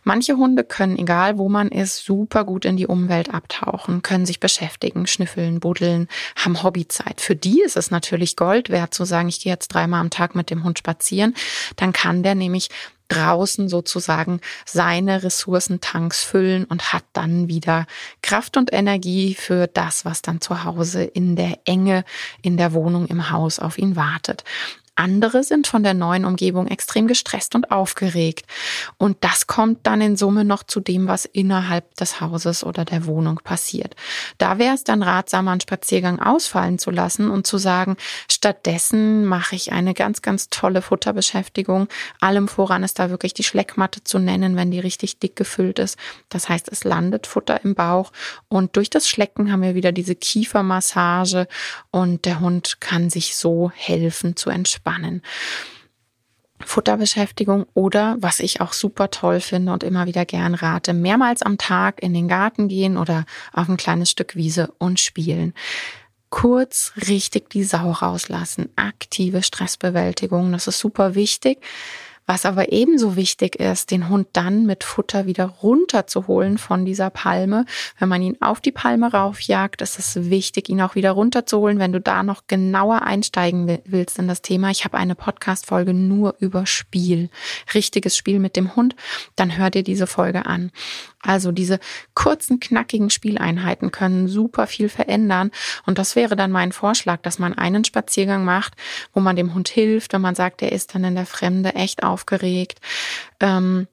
Manche 0.03 0.37
Hunde 0.37 0.63
können, 0.63 0.97
egal 0.97 1.37
wo 1.37 1.49
man 1.49 1.69
ist, 1.69 2.03
super 2.03 2.45
gut 2.45 2.65
in 2.65 2.77
die 2.77 2.87
Umwelt 2.87 3.33
abtauchen, 3.33 4.01
können 4.01 4.25
sich 4.25 4.39
beschäftigen, 4.39 5.05
schnüffeln, 5.05 5.59
buddeln, 5.59 6.07
haben 6.35 6.63
Hobbyzeit. 6.63 7.21
Für 7.21 7.35
die 7.35 7.61
ist 7.61 7.77
es 7.77 7.91
natürlich 7.91 8.35
Gold 8.35 8.69
wert 8.69 8.93
zu 8.93 9.05
sagen, 9.05 9.29
ich 9.29 9.41
gehe 9.41 9.53
jetzt 9.53 9.69
dreimal 9.69 10.01
am 10.01 10.09
Tag 10.09 10.33
mit 10.33 10.49
dem 10.49 10.63
Hund 10.63 10.79
spazieren. 10.79 11.35
Dann 11.75 11.93
kann 11.93 12.23
der 12.23 12.33
nämlich 12.33 12.69
draußen 13.09 13.69
sozusagen 13.69 14.39
seine 14.65 15.23
Ressourcentanks 15.23 16.23
füllen 16.23 16.63
und 16.65 16.93
hat 16.93 17.03
dann 17.13 17.47
wieder 17.47 17.85
Kraft 18.21 18.55
und 18.55 18.71
Energie 18.71 19.35
für 19.35 19.67
das, 19.67 20.05
was 20.05 20.21
dann 20.21 20.41
zu 20.41 20.63
Hause 20.63 21.03
in 21.03 21.35
der 21.35 21.59
Enge, 21.65 22.05
in 22.41 22.55
der 22.55 22.73
Wohnung, 22.73 23.07
im 23.07 23.29
Haus 23.31 23.59
auf 23.59 23.77
ihn 23.77 23.95
wartet. 23.95 24.43
Andere 24.99 25.45
sind 25.45 25.65
von 25.65 25.81
der 25.81 25.93
neuen 25.93 26.25
Umgebung 26.25 26.67
extrem 26.67 27.07
gestresst 27.07 27.55
und 27.55 27.71
aufgeregt. 27.71 28.45
Und 28.97 29.15
das 29.21 29.47
kommt 29.47 29.87
dann 29.87 30.01
in 30.01 30.17
Summe 30.17 30.43
noch 30.43 30.61
zu 30.63 30.81
dem, 30.81 31.07
was 31.07 31.23
innerhalb 31.23 31.95
des 31.95 32.19
Hauses 32.19 32.65
oder 32.65 32.83
der 32.83 33.05
Wohnung 33.05 33.39
passiert. 33.41 33.95
Da 34.39 34.59
wäre 34.59 34.75
es 34.75 34.83
dann 34.83 35.01
ratsamer, 35.01 35.51
einen 35.51 35.61
Spaziergang 35.61 36.19
ausfallen 36.19 36.79
zu 36.79 36.91
lassen 36.91 37.29
und 37.29 37.47
zu 37.47 37.57
sagen, 37.57 37.95
stattdessen 38.29 39.23
mache 39.23 39.55
ich 39.55 39.71
eine 39.71 39.93
ganz, 39.93 40.21
ganz 40.21 40.49
tolle 40.49 40.81
Futterbeschäftigung. 40.81 41.87
Allem 42.19 42.49
voran 42.49 42.83
ist 42.83 42.99
da 42.99 43.09
wirklich 43.09 43.33
die 43.33 43.45
Schleckmatte 43.45 44.03
zu 44.03 44.19
nennen, 44.19 44.57
wenn 44.57 44.69
die 44.69 44.81
richtig 44.81 45.17
dick 45.19 45.37
gefüllt 45.37 45.79
ist. 45.79 45.97
Das 46.27 46.49
heißt, 46.49 46.67
es 46.69 46.83
landet 46.83 47.25
Futter 47.25 47.63
im 47.63 47.73
Bauch 47.73 48.11
und 48.49 48.75
durch 48.75 48.89
das 48.89 49.07
Schlecken 49.07 49.49
haben 49.49 49.61
wir 49.61 49.75
wieder 49.75 49.93
diese 49.93 50.15
Kiefermassage 50.15 51.47
und 51.89 52.25
der 52.25 52.41
Hund 52.41 52.81
kann 52.81 53.09
sich 53.09 53.37
so 53.37 53.71
helfen 53.73 54.35
zu 54.35 54.49
entspannen 54.49 54.88
entspannen. 54.89 55.21
Futterbeschäftigung 56.61 57.65
oder, 57.73 58.17
was 58.19 58.41
ich 58.41 58.59
auch 58.59 58.73
super 58.73 59.09
toll 59.09 59.39
finde 59.39 59.71
und 59.71 59.81
immer 59.81 60.07
wieder 60.07 60.25
gern 60.25 60.55
rate, 60.55 60.93
mehrmals 60.93 61.41
am 61.41 61.57
Tag 61.57 62.03
in 62.03 62.13
den 62.13 62.27
Garten 62.27 62.67
gehen 62.67 62.97
oder 62.97 63.25
auf 63.53 63.69
ein 63.69 63.77
kleines 63.77 64.11
Stück 64.11 64.35
Wiese 64.35 64.73
und 64.77 64.99
spielen. 64.99 65.53
Kurz 66.29 66.91
richtig 67.07 67.49
die 67.49 67.63
Sau 67.63 67.91
rauslassen. 67.91 68.69
Aktive 68.75 69.41
Stressbewältigung, 69.41 70.51
das 70.51 70.67
ist 70.67 70.79
super 70.79 71.15
wichtig. 71.15 71.59
Was 72.29 72.45
aber 72.45 72.71
ebenso 72.71 73.15
wichtig 73.15 73.55
ist, 73.55 73.89
den 73.89 74.07
Hund 74.07 74.27
dann 74.33 74.67
mit 74.67 74.83
Futter 74.83 75.25
wieder 75.25 75.45
runterzuholen 75.45 76.59
von 76.59 76.85
dieser 76.85 77.09
Palme. 77.09 77.65
Wenn 77.97 78.07
man 78.07 78.21
ihn 78.21 78.37
auf 78.39 78.61
die 78.61 78.71
Palme 78.71 79.11
raufjagt, 79.11 79.81
ist 79.81 79.97
es 79.97 80.29
wichtig, 80.29 80.69
ihn 80.69 80.79
auch 80.79 80.93
wieder 80.93 81.09
runterzuholen. 81.09 81.79
Wenn 81.79 81.91
du 81.91 81.99
da 81.99 82.21
noch 82.21 82.43
genauer 82.45 83.01
einsteigen 83.01 83.79
willst 83.83 84.19
in 84.19 84.27
das 84.27 84.43
Thema, 84.43 84.69
ich 84.69 84.85
habe 84.85 84.95
eine 84.99 85.15
Podcast-Folge 85.15 85.95
nur 85.95 86.35
über 86.37 86.67
Spiel, 86.67 87.31
richtiges 87.73 88.15
Spiel 88.15 88.37
mit 88.37 88.55
dem 88.55 88.75
Hund, 88.75 88.95
dann 89.35 89.57
hör 89.57 89.71
dir 89.71 89.81
diese 89.81 90.05
Folge 90.05 90.45
an. 90.45 90.71
Also 91.21 91.51
diese 91.51 91.79
kurzen, 92.13 92.59
knackigen 92.59 93.09
Spieleinheiten 93.09 93.91
können 93.91 94.27
super 94.27 94.67
viel 94.67 94.87
verändern. 94.87 95.51
Und 95.85 95.97
das 95.97 96.15
wäre 96.15 96.35
dann 96.35 96.51
mein 96.51 96.71
Vorschlag, 96.71 97.21
dass 97.23 97.39
man 97.39 97.53
einen 97.53 97.83
Spaziergang 97.83 98.45
macht, 98.45 98.73
wo 99.13 99.19
man 99.19 99.35
dem 99.35 99.53
Hund 99.53 99.67
hilft, 99.67 100.13
wenn 100.13 100.21
man 100.21 100.35
sagt, 100.35 100.61
er 100.61 100.71
ist 100.71 100.95
dann 100.95 101.03
in 101.03 101.15
der 101.15 101.25
Fremde 101.25 101.75
echt 101.75 102.03
aufgeregt. 102.19 102.79
Ähm, 103.39 103.87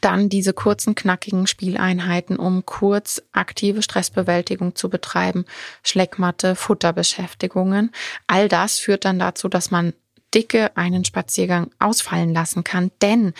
dann 0.00 0.28
diese 0.28 0.52
kurzen, 0.52 0.96
knackigen 0.96 1.46
Spieleinheiten, 1.46 2.38
um 2.38 2.66
kurz 2.66 3.22
aktive 3.32 3.82
Stressbewältigung 3.82 4.74
zu 4.74 4.90
betreiben, 4.90 5.44
Schleckmatte, 5.84 6.56
Futterbeschäftigungen. 6.56 7.92
All 8.26 8.48
das 8.48 8.80
führt 8.80 9.04
dann 9.04 9.20
dazu, 9.20 9.48
dass 9.48 9.70
man 9.70 9.92
dicke 10.34 10.76
einen 10.76 11.04
Spaziergang 11.04 11.70
ausfallen 11.78 12.34
lassen 12.34 12.64
kann, 12.64 12.90
denn 13.00 13.32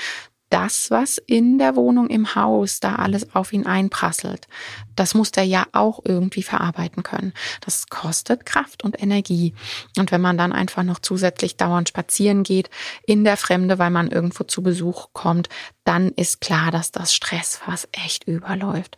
das, 0.48 0.90
was 0.90 1.18
in 1.18 1.58
der 1.58 1.74
Wohnung, 1.74 2.08
im 2.08 2.34
Haus, 2.34 2.78
da 2.80 2.96
alles 2.96 3.34
auf 3.34 3.52
ihn 3.52 3.66
einprasselt, 3.66 4.46
das 4.94 5.14
muss 5.14 5.32
der 5.32 5.44
ja 5.44 5.66
auch 5.72 6.00
irgendwie 6.04 6.42
verarbeiten 6.42 7.02
können. 7.02 7.32
Das 7.60 7.88
kostet 7.88 8.46
Kraft 8.46 8.84
und 8.84 9.02
Energie. 9.02 9.54
Und 9.98 10.12
wenn 10.12 10.20
man 10.20 10.38
dann 10.38 10.52
einfach 10.52 10.84
noch 10.84 11.00
zusätzlich 11.00 11.56
dauernd 11.56 11.88
spazieren 11.88 12.44
geht 12.44 12.70
in 13.06 13.24
der 13.24 13.36
Fremde, 13.36 13.78
weil 13.78 13.90
man 13.90 14.10
irgendwo 14.10 14.44
zu 14.44 14.62
Besuch 14.62 15.08
kommt, 15.12 15.48
dann 15.84 16.10
ist 16.10 16.40
klar, 16.40 16.70
dass 16.70 16.92
das 16.92 17.14
Stressfass 17.14 17.88
echt 17.92 18.24
überläuft. 18.24 18.96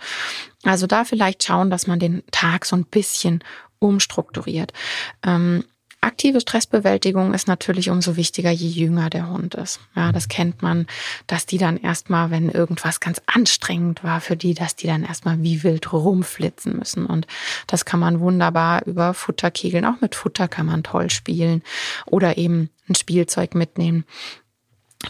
Also 0.64 0.86
da 0.86 1.04
vielleicht 1.04 1.44
schauen, 1.44 1.70
dass 1.70 1.86
man 1.86 1.98
den 1.98 2.22
Tag 2.30 2.66
so 2.66 2.76
ein 2.76 2.84
bisschen 2.84 3.42
umstrukturiert. 3.78 4.72
Ähm, 5.24 5.64
Aktive 6.00 6.40
Stressbewältigung 6.40 7.34
ist 7.34 7.48
natürlich 7.48 7.90
umso 7.90 8.16
wichtiger, 8.16 8.50
je 8.50 8.68
jünger 8.68 9.10
der 9.10 9.30
Hund 9.30 9.56
ist. 9.56 9.80
Ja, 9.96 10.12
das 10.12 10.28
kennt 10.28 10.62
man, 10.62 10.86
dass 11.26 11.44
die 11.44 11.58
dann 11.58 11.76
erstmal, 11.76 12.30
wenn 12.30 12.48
irgendwas 12.48 13.00
ganz 13.00 13.20
anstrengend 13.26 14.04
war 14.04 14.20
für 14.20 14.36
die, 14.36 14.54
dass 14.54 14.76
die 14.76 14.86
dann 14.86 15.02
erstmal 15.02 15.42
wie 15.42 15.64
wild 15.64 15.92
rumflitzen 15.92 16.76
müssen. 16.76 17.04
Und 17.04 17.26
das 17.66 17.84
kann 17.84 17.98
man 17.98 18.20
wunderbar 18.20 18.86
über 18.86 19.12
Futterkegeln, 19.12 19.84
auch 19.84 20.00
mit 20.00 20.14
Futter 20.14 20.46
kann 20.46 20.66
man 20.66 20.84
toll 20.84 21.10
spielen 21.10 21.62
oder 22.06 22.38
eben 22.38 22.70
ein 22.88 22.94
Spielzeug 22.94 23.54
mitnehmen. 23.54 24.04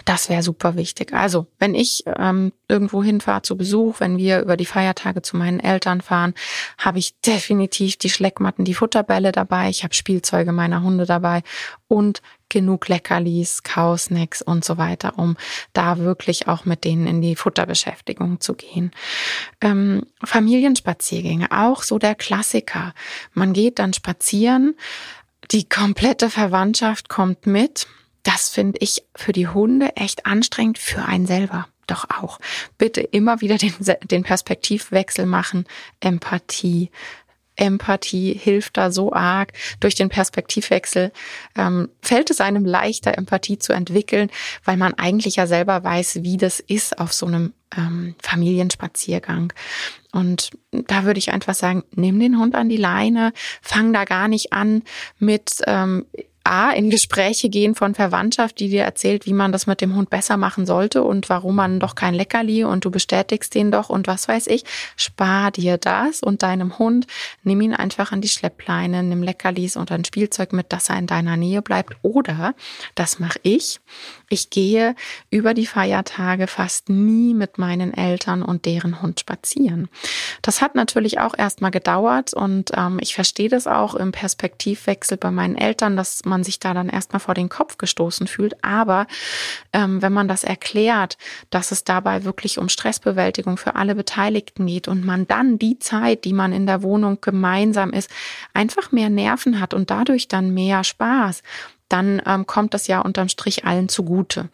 Das 0.04 0.28
wäre 0.28 0.42
super 0.42 0.76
wichtig. 0.76 1.14
Also, 1.14 1.46
wenn 1.58 1.74
ich 1.74 2.04
ähm, 2.06 2.52
irgendwo 2.68 3.02
hinfahre 3.02 3.40
zu 3.40 3.56
Besuch, 3.56 4.00
wenn 4.00 4.18
wir 4.18 4.40
über 4.40 4.58
die 4.58 4.66
Feiertage 4.66 5.22
zu 5.22 5.36
meinen 5.38 5.60
Eltern 5.60 6.02
fahren, 6.02 6.34
habe 6.76 6.98
ich 6.98 7.18
definitiv 7.22 7.96
die 7.96 8.10
Schleckmatten, 8.10 8.66
die 8.66 8.74
Futterbälle 8.74 9.32
dabei. 9.32 9.70
Ich 9.70 9.84
habe 9.84 9.94
Spielzeuge 9.94 10.52
meiner 10.52 10.82
Hunde 10.82 11.06
dabei 11.06 11.42
und 11.88 12.20
genug 12.50 12.88
Leckerlis, 12.88 13.62
Kausnacks 13.62 14.42
und 14.42 14.62
so 14.62 14.76
weiter, 14.76 15.18
um 15.18 15.38
da 15.72 15.98
wirklich 15.98 16.48
auch 16.48 16.66
mit 16.66 16.84
denen 16.84 17.06
in 17.06 17.22
die 17.22 17.36
Futterbeschäftigung 17.36 18.40
zu 18.40 18.54
gehen. 18.54 18.90
Ähm, 19.62 20.02
Familienspaziergänge, 20.22 21.50
auch 21.50 21.82
so 21.82 21.98
der 21.98 22.14
Klassiker. 22.14 22.92
Man 23.32 23.54
geht 23.54 23.78
dann 23.78 23.94
spazieren, 23.94 24.76
die 25.50 25.66
komplette 25.66 26.28
Verwandtschaft 26.28 27.08
kommt 27.08 27.46
mit 27.46 27.86
das 28.28 28.50
finde 28.50 28.78
ich 28.82 29.04
für 29.16 29.32
die 29.32 29.48
Hunde 29.48 29.96
echt 29.96 30.26
anstrengend, 30.26 30.76
für 30.76 31.02
einen 31.02 31.26
selber 31.26 31.66
doch 31.86 32.04
auch. 32.10 32.38
Bitte 32.76 33.00
immer 33.00 33.40
wieder 33.40 33.56
den, 33.56 33.72
den 34.04 34.22
Perspektivwechsel 34.22 35.24
machen. 35.24 35.64
Empathie. 36.00 36.90
Empathie 37.56 38.34
hilft 38.34 38.76
da 38.76 38.90
so 38.90 39.14
arg. 39.14 39.54
Durch 39.80 39.94
den 39.94 40.10
Perspektivwechsel 40.10 41.10
ähm, 41.56 41.88
fällt 42.02 42.28
es 42.28 42.42
einem 42.42 42.66
leichter, 42.66 43.16
Empathie 43.16 43.58
zu 43.58 43.72
entwickeln, 43.72 44.30
weil 44.62 44.76
man 44.76 44.92
eigentlich 44.92 45.36
ja 45.36 45.46
selber 45.46 45.82
weiß, 45.82 46.22
wie 46.22 46.36
das 46.36 46.60
ist 46.60 46.98
auf 46.98 47.14
so 47.14 47.24
einem 47.24 47.54
ähm, 47.78 48.14
Familienspaziergang. 48.22 49.54
Und 50.12 50.50
da 50.70 51.04
würde 51.04 51.18
ich 51.18 51.32
einfach 51.32 51.54
sagen, 51.54 51.82
nimm 51.94 52.20
den 52.20 52.38
Hund 52.38 52.54
an 52.54 52.68
die 52.68 52.76
Leine, 52.76 53.32
fang 53.62 53.94
da 53.94 54.04
gar 54.04 54.28
nicht 54.28 54.52
an 54.52 54.82
mit, 55.18 55.62
ähm, 55.66 56.04
A, 56.44 56.70
in 56.70 56.88
Gespräche 56.88 57.48
gehen 57.48 57.74
von 57.74 57.94
Verwandtschaft, 57.94 58.58
die 58.58 58.68
dir 58.68 58.82
erzählt, 58.82 59.26
wie 59.26 59.32
man 59.32 59.52
das 59.52 59.66
mit 59.66 59.80
dem 59.80 59.94
Hund 59.94 60.08
besser 60.08 60.36
machen 60.36 60.66
sollte 60.66 61.02
und 61.02 61.28
warum 61.28 61.56
man 61.56 61.78
doch 61.78 61.94
kein 61.94 62.14
Leckerli 62.14 62.64
und 62.64 62.84
du 62.84 62.90
bestätigst 62.90 63.54
den 63.54 63.70
doch 63.70 63.90
und 63.90 64.06
was 64.06 64.28
weiß 64.28 64.46
ich. 64.46 64.64
Spar 64.96 65.50
dir 65.50 65.76
das 65.76 66.22
und 66.22 66.42
deinem 66.42 66.78
Hund. 66.78 67.06
Nimm 67.42 67.60
ihn 67.60 67.74
einfach 67.74 68.12
an 68.12 68.20
die 68.20 68.28
Schleppleine, 68.28 69.02
nimm 69.02 69.22
Leckerlis 69.22 69.76
und 69.76 69.92
ein 69.92 70.04
Spielzeug 70.04 70.52
mit, 70.52 70.72
dass 70.72 70.88
er 70.88 70.98
in 70.98 71.06
deiner 71.06 71.36
Nähe 71.36 71.60
bleibt. 71.60 71.96
Oder, 72.02 72.54
das 72.94 73.18
mache 73.18 73.40
ich, 73.42 73.80
ich 74.28 74.50
gehe 74.50 74.94
über 75.30 75.54
die 75.54 75.66
Feiertage 75.66 76.46
fast 76.46 76.88
nie 76.88 77.34
mit 77.34 77.58
meinen 77.58 77.94
Eltern 77.94 78.42
und 78.42 78.66
deren 78.66 79.00
Hund 79.00 79.20
spazieren. 79.20 79.88
Das 80.42 80.60
hat 80.60 80.74
natürlich 80.74 81.18
auch 81.18 81.36
erstmal 81.36 81.70
gedauert 81.70 82.34
und 82.34 82.72
ähm, 82.76 82.98
ich 83.00 83.14
verstehe 83.14 83.48
das 83.48 83.66
auch 83.66 83.94
im 83.94 84.12
Perspektivwechsel 84.12 85.16
bei 85.16 85.30
meinen 85.30 85.56
Eltern, 85.56 85.96
dass 85.96 86.24
man 86.24 86.44
sich 86.44 86.60
da 86.60 86.74
dann 86.74 86.88
erstmal 86.88 87.20
vor 87.20 87.34
den 87.34 87.48
Kopf 87.48 87.78
gestoßen 87.78 88.26
fühlt. 88.26 88.62
Aber 88.62 89.06
ähm, 89.72 90.02
wenn 90.02 90.12
man 90.12 90.28
das 90.28 90.44
erklärt, 90.44 91.16
dass 91.50 91.72
es 91.72 91.84
dabei 91.84 92.24
wirklich 92.24 92.58
um 92.58 92.68
Stressbewältigung 92.68 93.56
für 93.56 93.76
alle 93.76 93.94
Beteiligten 93.94 94.66
geht 94.66 94.88
und 94.88 95.04
man 95.04 95.26
dann 95.26 95.58
die 95.58 95.78
Zeit, 95.78 96.24
die 96.24 96.32
man 96.32 96.52
in 96.52 96.66
der 96.66 96.82
Wohnung 96.82 97.18
gemeinsam 97.20 97.92
ist, 97.92 98.10
einfach 98.52 98.92
mehr 98.92 99.10
Nerven 99.10 99.60
hat 99.60 99.72
und 99.74 99.90
dadurch 99.90 100.28
dann 100.28 100.52
mehr 100.52 100.84
Spaß, 100.84 101.42
dann 101.88 102.22
ähm, 102.26 102.46
kommt 102.46 102.74
das 102.74 102.86
ja 102.86 103.00
unterm 103.00 103.28
Strich 103.28 103.64
allen 103.64 103.88
zugute. 103.88 104.48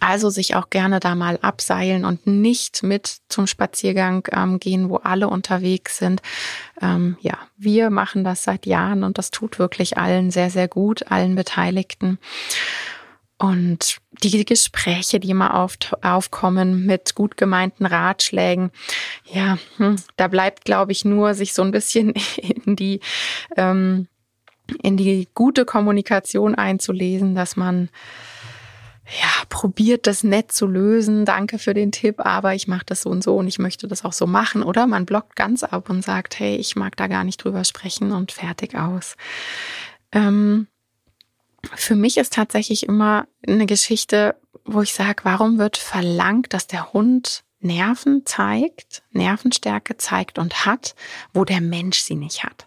Also 0.00 0.30
sich 0.30 0.56
auch 0.56 0.70
gerne 0.70 0.98
da 0.98 1.14
mal 1.14 1.38
abseilen 1.40 2.04
und 2.04 2.26
nicht 2.26 2.82
mit 2.82 3.18
zum 3.28 3.46
Spaziergang 3.46 4.26
ähm, 4.32 4.58
gehen, 4.58 4.88
wo 4.88 4.96
alle 4.96 5.28
unterwegs 5.28 5.98
sind. 5.98 6.20
Ähm, 6.80 7.16
ja, 7.20 7.38
wir 7.56 7.90
machen 7.90 8.24
das 8.24 8.44
seit 8.44 8.66
Jahren 8.66 9.04
und 9.04 9.18
das 9.18 9.30
tut 9.30 9.58
wirklich 9.58 9.96
allen 9.96 10.30
sehr, 10.30 10.50
sehr 10.50 10.68
gut, 10.68 11.10
allen 11.10 11.34
Beteiligten. 11.34 12.18
Und 13.36 13.98
die 14.22 14.44
Gespräche, 14.44 15.20
die 15.20 15.30
immer 15.30 15.54
auf, 15.54 15.76
aufkommen 16.02 16.86
mit 16.86 17.14
gut 17.14 17.36
gemeinten 17.36 17.84
Ratschlägen, 17.84 18.70
ja, 19.24 19.58
hm, 19.76 19.96
da 20.16 20.28
bleibt, 20.28 20.64
glaube 20.64 20.92
ich, 20.92 21.04
nur 21.04 21.34
sich 21.34 21.52
so 21.52 21.62
ein 21.62 21.72
bisschen 21.72 22.14
in 22.64 22.76
die 22.76 23.00
ähm, 23.56 24.08
in 24.82 24.96
die 24.96 25.28
gute 25.34 25.64
Kommunikation 25.64 26.54
einzulesen, 26.54 27.34
dass 27.34 27.56
man 27.56 27.90
ja, 29.20 29.44
probiert 29.50 30.06
das 30.06 30.24
nett 30.24 30.50
zu 30.50 30.66
lösen. 30.66 31.26
Danke 31.26 31.58
für 31.58 31.74
den 31.74 31.92
Tipp, 31.92 32.20
aber 32.20 32.54
ich 32.54 32.68
mache 32.68 32.86
das 32.86 33.02
so 33.02 33.10
und 33.10 33.22
so 33.22 33.36
und 33.36 33.46
ich 33.46 33.58
möchte 33.58 33.86
das 33.86 34.04
auch 34.04 34.14
so 34.14 34.26
machen. 34.26 34.62
Oder 34.62 34.86
man 34.86 35.04
blockt 35.04 35.36
ganz 35.36 35.62
ab 35.62 35.90
und 35.90 36.02
sagt, 36.02 36.38
hey, 36.38 36.56
ich 36.56 36.74
mag 36.74 36.96
da 36.96 37.06
gar 37.06 37.24
nicht 37.24 37.44
drüber 37.44 37.64
sprechen 37.64 38.12
und 38.12 38.32
fertig 38.32 38.76
aus. 38.76 39.16
Ähm, 40.12 40.68
für 41.74 41.96
mich 41.96 42.16
ist 42.16 42.32
tatsächlich 42.32 42.86
immer 42.86 43.26
eine 43.46 43.66
Geschichte, 43.66 44.36
wo 44.64 44.80
ich 44.80 44.94
sage, 44.94 45.24
warum 45.24 45.58
wird 45.58 45.76
verlangt, 45.76 46.54
dass 46.54 46.66
der 46.66 46.92
Hund 46.94 47.44
Nerven 47.64 48.22
zeigt, 48.24 49.02
Nervenstärke 49.12 49.96
zeigt 49.96 50.38
und 50.38 50.66
hat, 50.66 50.94
wo 51.32 51.44
der 51.44 51.60
Mensch 51.60 51.98
sie 51.98 52.14
nicht 52.14 52.44
hat. 52.44 52.66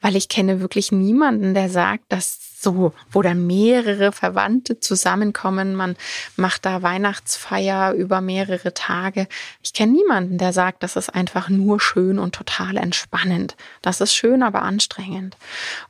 Weil 0.00 0.16
ich 0.16 0.28
kenne 0.28 0.60
wirklich 0.60 0.90
niemanden, 0.90 1.54
der 1.54 1.68
sagt, 1.68 2.04
dass 2.08 2.49
so, 2.62 2.92
wo 3.10 3.22
dann 3.22 3.46
mehrere 3.46 4.12
Verwandte 4.12 4.80
zusammenkommen. 4.80 5.74
Man 5.74 5.96
macht 6.36 6.66
da 6.66 6.82
Weihnachtsfeier 6.82 7.92
über 7.92 8.20
mehrere 8.20 8.74
Tage. 8.74 9.26
Ich 9.62 9.72
kenne 9.72 9.92
niemanden, 9.92 10.38
der 10.38 10.52
sagt, 10.52 10.82
das 10.82 10.96
ist 10.96 11.08
einfach 11.10 11.48
nur 11.48 11.80
schön 11.80 12.18
und 12.18 12.34
total 12.34 12.76
entspannend. 12.76 13.56
Das 13.82 14.00
ist 14.00 14.14
schön, 14.14 14.42
aber 14.42 14.62
anstrengend. 14.62 15.36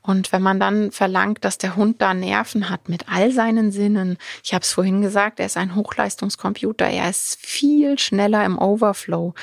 Und 0.03 0.33
wenn 0.33 0.43
man 0.43 0.61
dann 0.61 0.93
verlangt, 0.93 1.45
dass 1.45 1.59
der 1.59 1.77
Hund 1.77 2.01
da 2.01 2.15
Nerven 2.15 2.71
hat 2.71 2.89
mit 2.89 3.09
all 3.09 3.33
seinen 3.33 3.73
Sinnen, 3.73 4.17
ich 4.45 4.55
habe 4.55 4.63
es 4.63 4.73
vorhin 4.73 5.03
gesagt, 5.03 5.41
er 5.41 5.47
ist 5.47 5.57
ein 5.57 5.75
Hochleistungskomputer, 5.75 6.87
er 6.87 7.11
ist 7.11 7.39
viel 7.41 7.99
schneller 7.99 8.45
im 8.45 8.59
Overflow. 8.59 9.35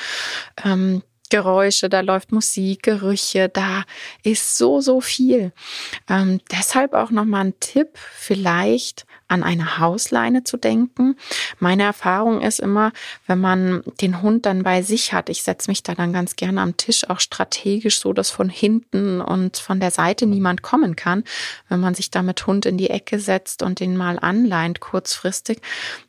Ähm, 0.63 1.03
Geräusche, 1.29 1.89
da 1.89 2.01
läuft 2.01 2.31
Musik, 2.31 2.83
Gerüche, 2.83 3.49
da 3.49 3.83
ist 4.23 4.57
so, 4.57 4.81
so 4.81 5.01
viel. 5.01 5.51
Ähm, 6.09 6.39
deshalb 6.51 6.93
auch 6.93 7.09
nochmal 7.09 7.45
ein 7.45 7.59
Tipp, 7.59 7.97
vielleicht 7.97 9.06
an 9.27 9.43
eine 9.43 9.79
Hausleine 9.79 10.43
zu 10.43 10.57
denken. 10.57 11.15
Meine 11.59 11.83
Erfahrung 11.83 12.41
ist 12.41 12.59
immer, 12.59 12.91
wenn 13.25 13.39
man 13.39 13.83
den 14.01 14.21
Hund 14.21 14.45
dann 14.45 14.63
bei 14.63 14.81
sich 14.81 15.13
hat, 15.13 15.29
ich 15.29 15.43
setze 15.43 15.69
mich 15.69 15.83
da 15.83 15.95
dann 15.95 16.13
ganz 16.13 16.35
gerne 16.35 16.61
am 16.61 16.77
Tisch 16.77 17.09
auch 17.09 17.19
strategisch 17.19 17.99
so, 17.99 18.13
dass 18.13 18.29
von 18.29 18.49
hinten 18.49 19.21
und 19.21 19.57
von 19.57 19.79
der 19.79 19.91
Seite 19.91 20.25
niemand 20.25 20.61
kommen 20.61 20.95
kann. 20.95 21.23
Wenn 21.67 21.79
man 21.79 21.93
sich 21.93 22.11
da 22.11 22.21
mit 22.21 22.47
Hund 22.47 22.65
in 22.65 22.77
die 22.77 22.89
Ecke 22.89 23.19
setzt 23.19 23.63
und 23.63 23.79
den 23.79 23.97
mal 23.97 24.17
anleint 24.19 24.79
kurzfristig, 24.79 25.61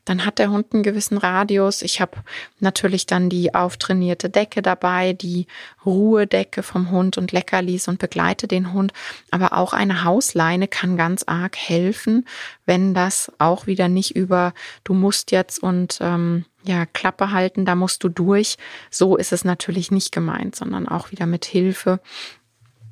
dann 0.04 0.24
hat 0.24 0.38
der 0.38 0.50
Hund 0.50 0.72
einen 0.72 0.82
gewissen 0.82 1.18
Radius. 1.18 1.82
Ich 1.82 2.00
habe 2.00 2.18
natürlich 2.60 3.06
dann 3.06 3.28
die 3.28 3.54
auftrainierte 3.54 4.30
Decke 4.30 4.62
dabei, 4.62 5.12
die 5.12 5.46
Ruhedecke 5.84 6.62
vom 6.62 6.90
Hund 6.90 7.18
und 7.18 7.32
Leckerlis 7.32 7.88
und 7.88 7.98
begleite 7.98 8.48
den 8.48 8.72
Hund. 8.72 8.92
Aber 9.30 9.52
auch 9.52 9.72
eine 9.72 10.04
Hausleine 10.04 10.68
kann 10.68 10.96
ganz 10.96 11.24
arg 11.26 11.56
helfen, 11.56 12.26
wenn 12.68 12.92
das 12.92 13.32
auch 13.38 13.66
wieder 13.66 13.88
nicht 13.88 14.14
über, 14.14 14.52
du 14.84 14.92
musst 14.92 15.32
jetzt 15.32 15.60
und 15.60 15.98
ähm, 16.02 16.44
ja, 16.64 16.84
Klappe 16.84 17.32
halten, 17.32 17.64
da 17.64 17.74
musst 17.74 18.04
du 18.04 18.10
durch. 18.10 18.56
So 18.90 19.16
ist 19.16 19.32
es 19.32 19.42
natürlich 19.42 19.90
nicht 19.90 20.12
gemeint, 20.12 20.54
sondern 20.54 20.86
auch 20.86 21.10
wieder 21.10 21.24
mit 21.24 21.46
Hilfe 21.46 21.98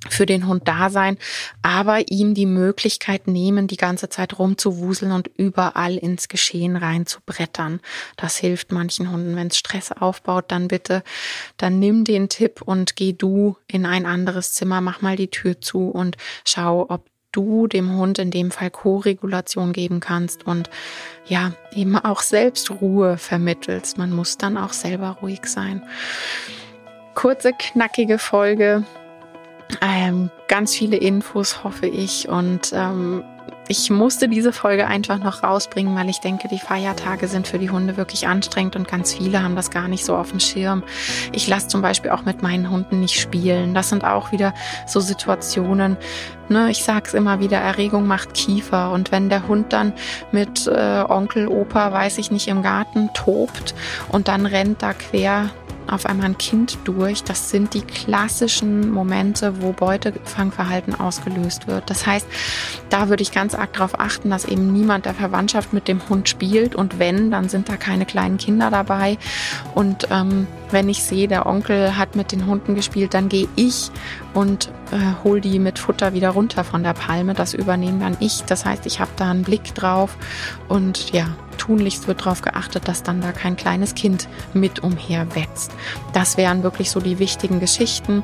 für 0.09 0.25
den 0.25 0.47
Hund 0.47 0.67
da 0.67 0.89
sein, 0.89 1.19
aber 1.63 2.11
ihm 2.11 2.33
die 2.33 2.47
Möglichkeit 2.47 3.27
nehmen, 3.27 3.67
die 3.67 3.77
ganze 3.77 4.09
Zeit 4.09 4.39
rumzuwuseln 4.39 5.13
und 5.13 5.29
überall 5.37 5.97
ins 5.97 6.29
Geschehen 6.29 6.77
reinzubrettern. 6.77 7.81
Das 8.17 8.37
hilft 8.37 8.73
manchen 8.73 9.11
Hunden. 9.11 9.37
Wenn 9.37 9.49
es 9.49 9.59
Stress 9.59 9.93
aufbaut, 9.93 10.47
dann 10.49 10.69
bitte, 10.69 11.03
dann 11.59 11.79
nimm 11.79 12.05
den 12.05 12.29
Tipp 12.31 12.63
und 12.63 12.97
geh 12.97 13.13
du 13.13 13.57
in 13.67 13.85
ein 13.85 14.07
anderes 14.07 14.53
Zimmer, 14.53 14.81
mach 14.81 15.03
mal 15.03 15.17
die 15.17 15.31
Tür 15.31 15.61
zu 15.61 15.89
und 15.89 16.17
schau, 16.45 16.87
ob 16.89 17.05
du 17.37 17.67
dem 17.67 17.97
Hund 17.97 18.19
in 18.19 18.31
dem 18.31 18.51
Fall 18.51 18.71
Co-Regulation 18.71 19.73
geben 19.73 20.01
kannst 20.01 20.47
und 20.47 20.71
ja, 21.27 21.53
eben 21.73 21.97
auch 21.97 22.21
selbst 22.21 22.71
Ruhe 22.71 23.19
vermittelst. 23.19 23.99
Man 23.99 24.13
muss 24.13 24.39
dann 24.39 24.57
auch 24.57 24.73
selber 24.73 25.19
ruhig 25.21 25.45
sein. 25.45 25.83
Kurze, 27.15 27.53
knackige 27.53 28.19
Folge. 28.19 28.85
Ähm, 29.81 30.31
ganz 30.49 30.75
viele 30.75 30.97
Infos, 30.97 31.65
hoffe 31.65 31.87
ich. 31.87 32.29
Und 32.29 32.73
ähm, 32.73 33.25
ich 33.69 33.91
musste 33.91 34.29
diese 34.29 34.53
Folge 34.53 34.87
einfach 34.87 35.19
noch 35.19 35.43
rausbringen, 35.43 35.95
weil 35.97 36.09
ich 36.09 36.21
denke, 36.21 36.49
die 36.49 36.59
Feiertage 36.59 37.27
sind 37.27 37.49
für 37.49 37.59
die 37.59 37.71
Hunde 37.71 37.97
wirklich 37.97 38.29
anstrengend 38.29 38.77
und 38.77 38.87
ganz 38.87 39.15
viele 39.15 39.43
haben 39.43 39.57
das 39.57 39.71
gar 39.71 39.89
nicht 39.89 40.05
so 40.05 40.17
auf 40.17 40.31
dem 40.31 40.41
Schirm. 40.41 40.85
Ich 41.33 41.49
lasse 41.49 41.69
zum 41.69 41.83
Beispiel 41.83 42.11
auch 42.11 42.25
mit 42.25 42.43
meinen 42.43 42.71
Hunden 42.71 43.01
nicht 43.01 43.21
spielen. 43.21 43.75
Das 43.75 43.89
sind 43.89 44.05
auch 44.05 44.31
wieder 44.31 44.55
so 44.87 45.01
Situationen. 45.01 45.97
Ne, 46.49 46.71
ich 46.71 46.85
sag's 46.85 47.13
immer 47.13 47.41
wieder, 47.41 47.59
Erregung 47.59 48.07
macht 48.07 48.35
Kiefer. 48.35 48.93
Und 48.93 49.11
wenn 49.11 49.29
der 49.29 49.49
Hund 49.49 49.73
dann 49.73 49.93
mit 50.31 50.69
äh, 50.69 51.05
Onkel, 51.09 51.49
Opa, 51.49 51.93
weiß 51.93 52.19
ich 52.19 52.31
nicht, 52.31 52.47
im 52.47 52.63
Garten 52.63 53.11
tobt 53.15 53.75
und 54.11 54.29
dann 54.29 54.47
rennt 54.47 54.83
da 54.83 54.93
quer 54.93 55.51
auf 55.89 56.07
einmal 56.07 56.27
ein 56.27 56.39
Kind 56.39 56.79
durch. 56.85 57.23
Das 57.23 57.51
sind 57.51 57.75
die 57.75 57.83
klassischen 57.83 58.91
Momente, 58.91 59.63
wo 59.63 59.73
Beutefangverhalten 59.73 60.95
ausgelöst 60.99 61.67
wird. 61.67 61.89
Das 61.91 62.07
heißt, 62.07 62.27
da 62.91 63.09
würde 63.09 63.23
ich 63.23 63.33
ganz 63.33 63.55
arg 63.55 63.73
darauf 63.73 63.99
achten, 63.99 64.31
dass 64.31 64.45
eben 64.45 64.73
niemand 64.73 65.07
der 65.07 65.15
Verwandtschaft 65.15 65.73
mit 65.73 65.89
dem 65.89 66.09
Hund 66.09 66.29
spielt. 66.29 66.75
Und 66.75 66.99
wenn, 66.99 67.31
dann 67.31 67.49
sind 67.49 67.69
da 67.69 67.77
keine 67.77 68.07
kleinen 68.07 68.39
Kinder 68.39 68.71
dabei. 68.71 69.19
Und 69.75 70.09
ähm, 70.11 70.47
wenn 70.71 70.89
ich 70.89 71.03
sehe, 71.03 71.29
der 71.29 71.47
Onkel 71.47 71.97
hat 71.97 72.17
mit 72.17 72.33
den 72.33 72.47
Hunden 72.47 72.75
gespielt, 72.75 73.15
dann 73.15 73.29
gehe 73.29 73.49
ich 73.57 73.91
und 74.35 74.71
äh, 74.93 75.25
hol 75.25 75.41
die 75.41 75.59
mit 75.59 75.79
Futter 75.79 76.13
wieder 76.13 76.31
runter 76.31 76.65
von 76.65 76.83
der 76.83 76.93
Palme. 76.95 77.35
Das 77.35 77.55
übernehme 77.55 78.01
dann 78.01 78.17
ich. 78.21 78.45
Das 78.45 78.65
heißt, 78.65 78.87
ich 78.87 79.01
habe 79.01 79.11
da 79.17 79.31
einen 79.31 79.43
Blick 79.43 79.75
drauf 79.75 80.17
und 80.69 81.13
ja, 81.13 81.27
tunlichst 81.57 82.07
wird 82.07 82.21
darauf 82.21 82.43
geachtet, 82.43 82.87
dass 82.87 83.03
dann 83.03 83.21
da 83.21 83.33
kein 83.33 83.57
kleines 83.57 83.95
Kind 83.95 84.29
mit 84.53 84.81
umherwetzt. 84.81 85.73
Das 86.13 86.37
wären 86.37 86.63
wirklich 86.63 86.91
so 86.91 87.01
die 87.01 87.19
wichtigen 87.19 87.61
Geschichten, 87.61 88.23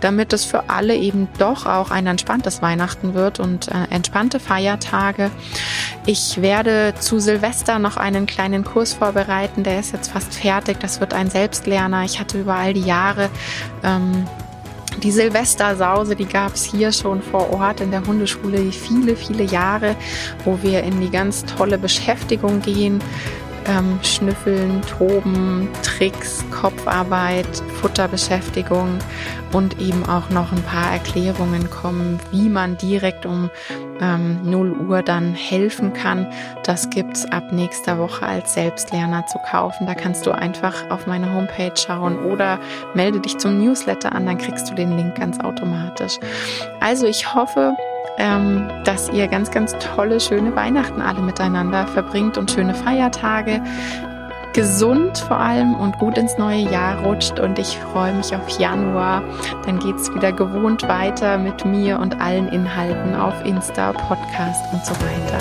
damit 0.00 0.32
es 0.32 0.44
für 0.44 0.70
alle 0.70 0.96
eben 0.96 1.28
doch 1.38 1.66
auch 1.66 1.90
ein 1.90 2.06
entspanntes 2.06 2.62
Weihnachten 2.62 3.14
wird 3.14 3.40
und 3.40 3.68
äh, 3.68 3.84
entspannte 3.90 4.40
Feiertage. 4.40 5.30
Ich 6.06 6.40
werde 6.40 6.94
zu 6.98 7.18
Silvester 7.18 7.78
noch 7.78 7.96
einen 7.96 8.26
kleinen 8.26 8.64
Kurs 8.64 8.94
vorbereiten, 8.94 9.62
der 9.62 9.80
ist 9.80 9.92
jetzt 9.92 10.10
fast 10.12 10.34
fertig. 10.34 10.78
Das 10.80 11.00
wird 11.00 11.12
ein 11.12 11.28
Selbstlerner. 11.78 12.04
Ich 12.04 12.18
hatte 12.18 12.40
über 12.40 12.54
all 12.54 12.74
die 12.74 12.82
Jahre 12.82 13.30
ähm, 13.84 14.26
die 15.02 15.12
Silvestersause, 15.12 16.16
die 16.16 16.26
gab 16.26 16.54
es 16.54 16.64
hier 16.64 16.90
schon 16.90 17.22
vor 17.22 17.52
Ort 17.52 17.80
in 17.80 17.92
der 17.92 18.04
Hundeschule 18.04 18.72
viele, 18.72 19.14
viele 19.14 19.44
Jahre, 19.44 19.94
wo 20.44 20.58
wir 20.62 20.82
in 20.82 21.00
die 21.00 21.10
ganz 21.10 21.44
tolle 21.44 21.78
Beschäftigung 21.78 22.60
gehen. 22.62 23.00
Ähm, 23.68 23.98
Schnüffeln, 24.02 24.80
Toben, 24.82 25.68
Tricks, 25.82 26.44
Kopfarbeit, 26.50 27.46
Futterbeschäftigung 27.80 28.98
und 29.52 29.80
eben 29.80 30.04
auch 30.08 30.30
noch 30.30 30.52
ein 30.52 30.62
paar 30.62 30.92
Erklärungen 30.92 31.68
kommen, 31.70 32.18
wie 32.30 32.48
man 32.48 32.76
direkt 32.78 33.26
um 33.26 33.50
ähm, 34.00 34.40
0 34.42 34.72
Uhr 34.72 35.02
dann 35.02 35.34
helfen 35.34 35.92
kann. 35.92 36.26
Das 36.64 36.88
gibt's 36.90 37.26
ab 37.26 37.52
nächster 37.52 37.98
Woche 37.98 38.26
als 38.26 38.54
Selbstlerner 38.54 39.26
zu 39.26 39.38
kaufen. 39.50 39.86
Da 39.86 39.94
kannst 39.94 40.26
du 40.26 40.32
einfach 40.32 40.90
auf 40.90 41.06
meine 41.06 41.32
Homepage 41.32 41.74
schauen 41.76 42.18
oder 42.24 42.58
melde 42.94 43.20
dich 43.20 43.38
zum 43.38 43.58
Newsletter 43.58 44.12
an, 44.12 44.26
dann 44.26 44.38
kriegst 44.38 44.70
du 44.70 44.74
den 44.74 44.96
Link 44.96 45.16
ganz 45.16 45.40
automatisch. 45.40 46.18
Also 46.80 47.06
ich 47.06 47.34
hoffe, 47.34 47.74
ähm, 48.16 48.68
dass 48.84 49.10
ihr 49.10 49.28
ganz, 49.28 49.50
ganz 49.50 49.74
tolle, 49.78 50.20
schöne 50.20 50.54
Weihnachten 50.56 51.00
alle 51.02 51.20
miteinander 51.20 51.86
verbringt 51.86 52.38
und 52.38 52.50
schöne 52.50 52.74
Feiertage 52.74 53.60
gesund 54.58 55.18
vor 55.18 55.36
allem 55.36 55.74
und 55.74 55.98
gut 55.98 56.18
ins 56.18 56.36
neue 56.36 56.68
Jahr 56.68 57.04
rutscht 57.04 57.38
und 57.38 57.58
ich 57.60 57.78
freue 57.78 58.12
mich 58.12 58.34
auf 58.34 58.58
Januar. 58.58 59.22
Dann 59.64 59.78
geht 59.78 59.96
es 59.96 60.12
wieder 60.12 60.32
gewohnt 60.32 60.82
weiter 60.88 61.38
mit 61.38 61.64
mir 61.64 62.00
und 62.00 62.20
allen 62.20 62.48
Inhalten 62.48 63.14
auf 63.14 63.34
Insta, 63.44 63.92
Podcast 63.92 64.64
und 64.72 64.84
so 64.84 64.94
weiter. 64.94 65.38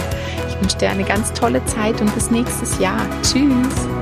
Ich 0.47 0.61
wünsche 0.61 0.77
dir 0.77 0.89
eine 0.89 1.03
ganz 1.03 1.33
tolle 1.33 1.65
Zeit 1.65 1.99
und 2.01 2.13
bis 2.13 2.29
nächstes 2.29 2.77
Jahr. 2.79 3.01
Tschüss! 3.23 3.96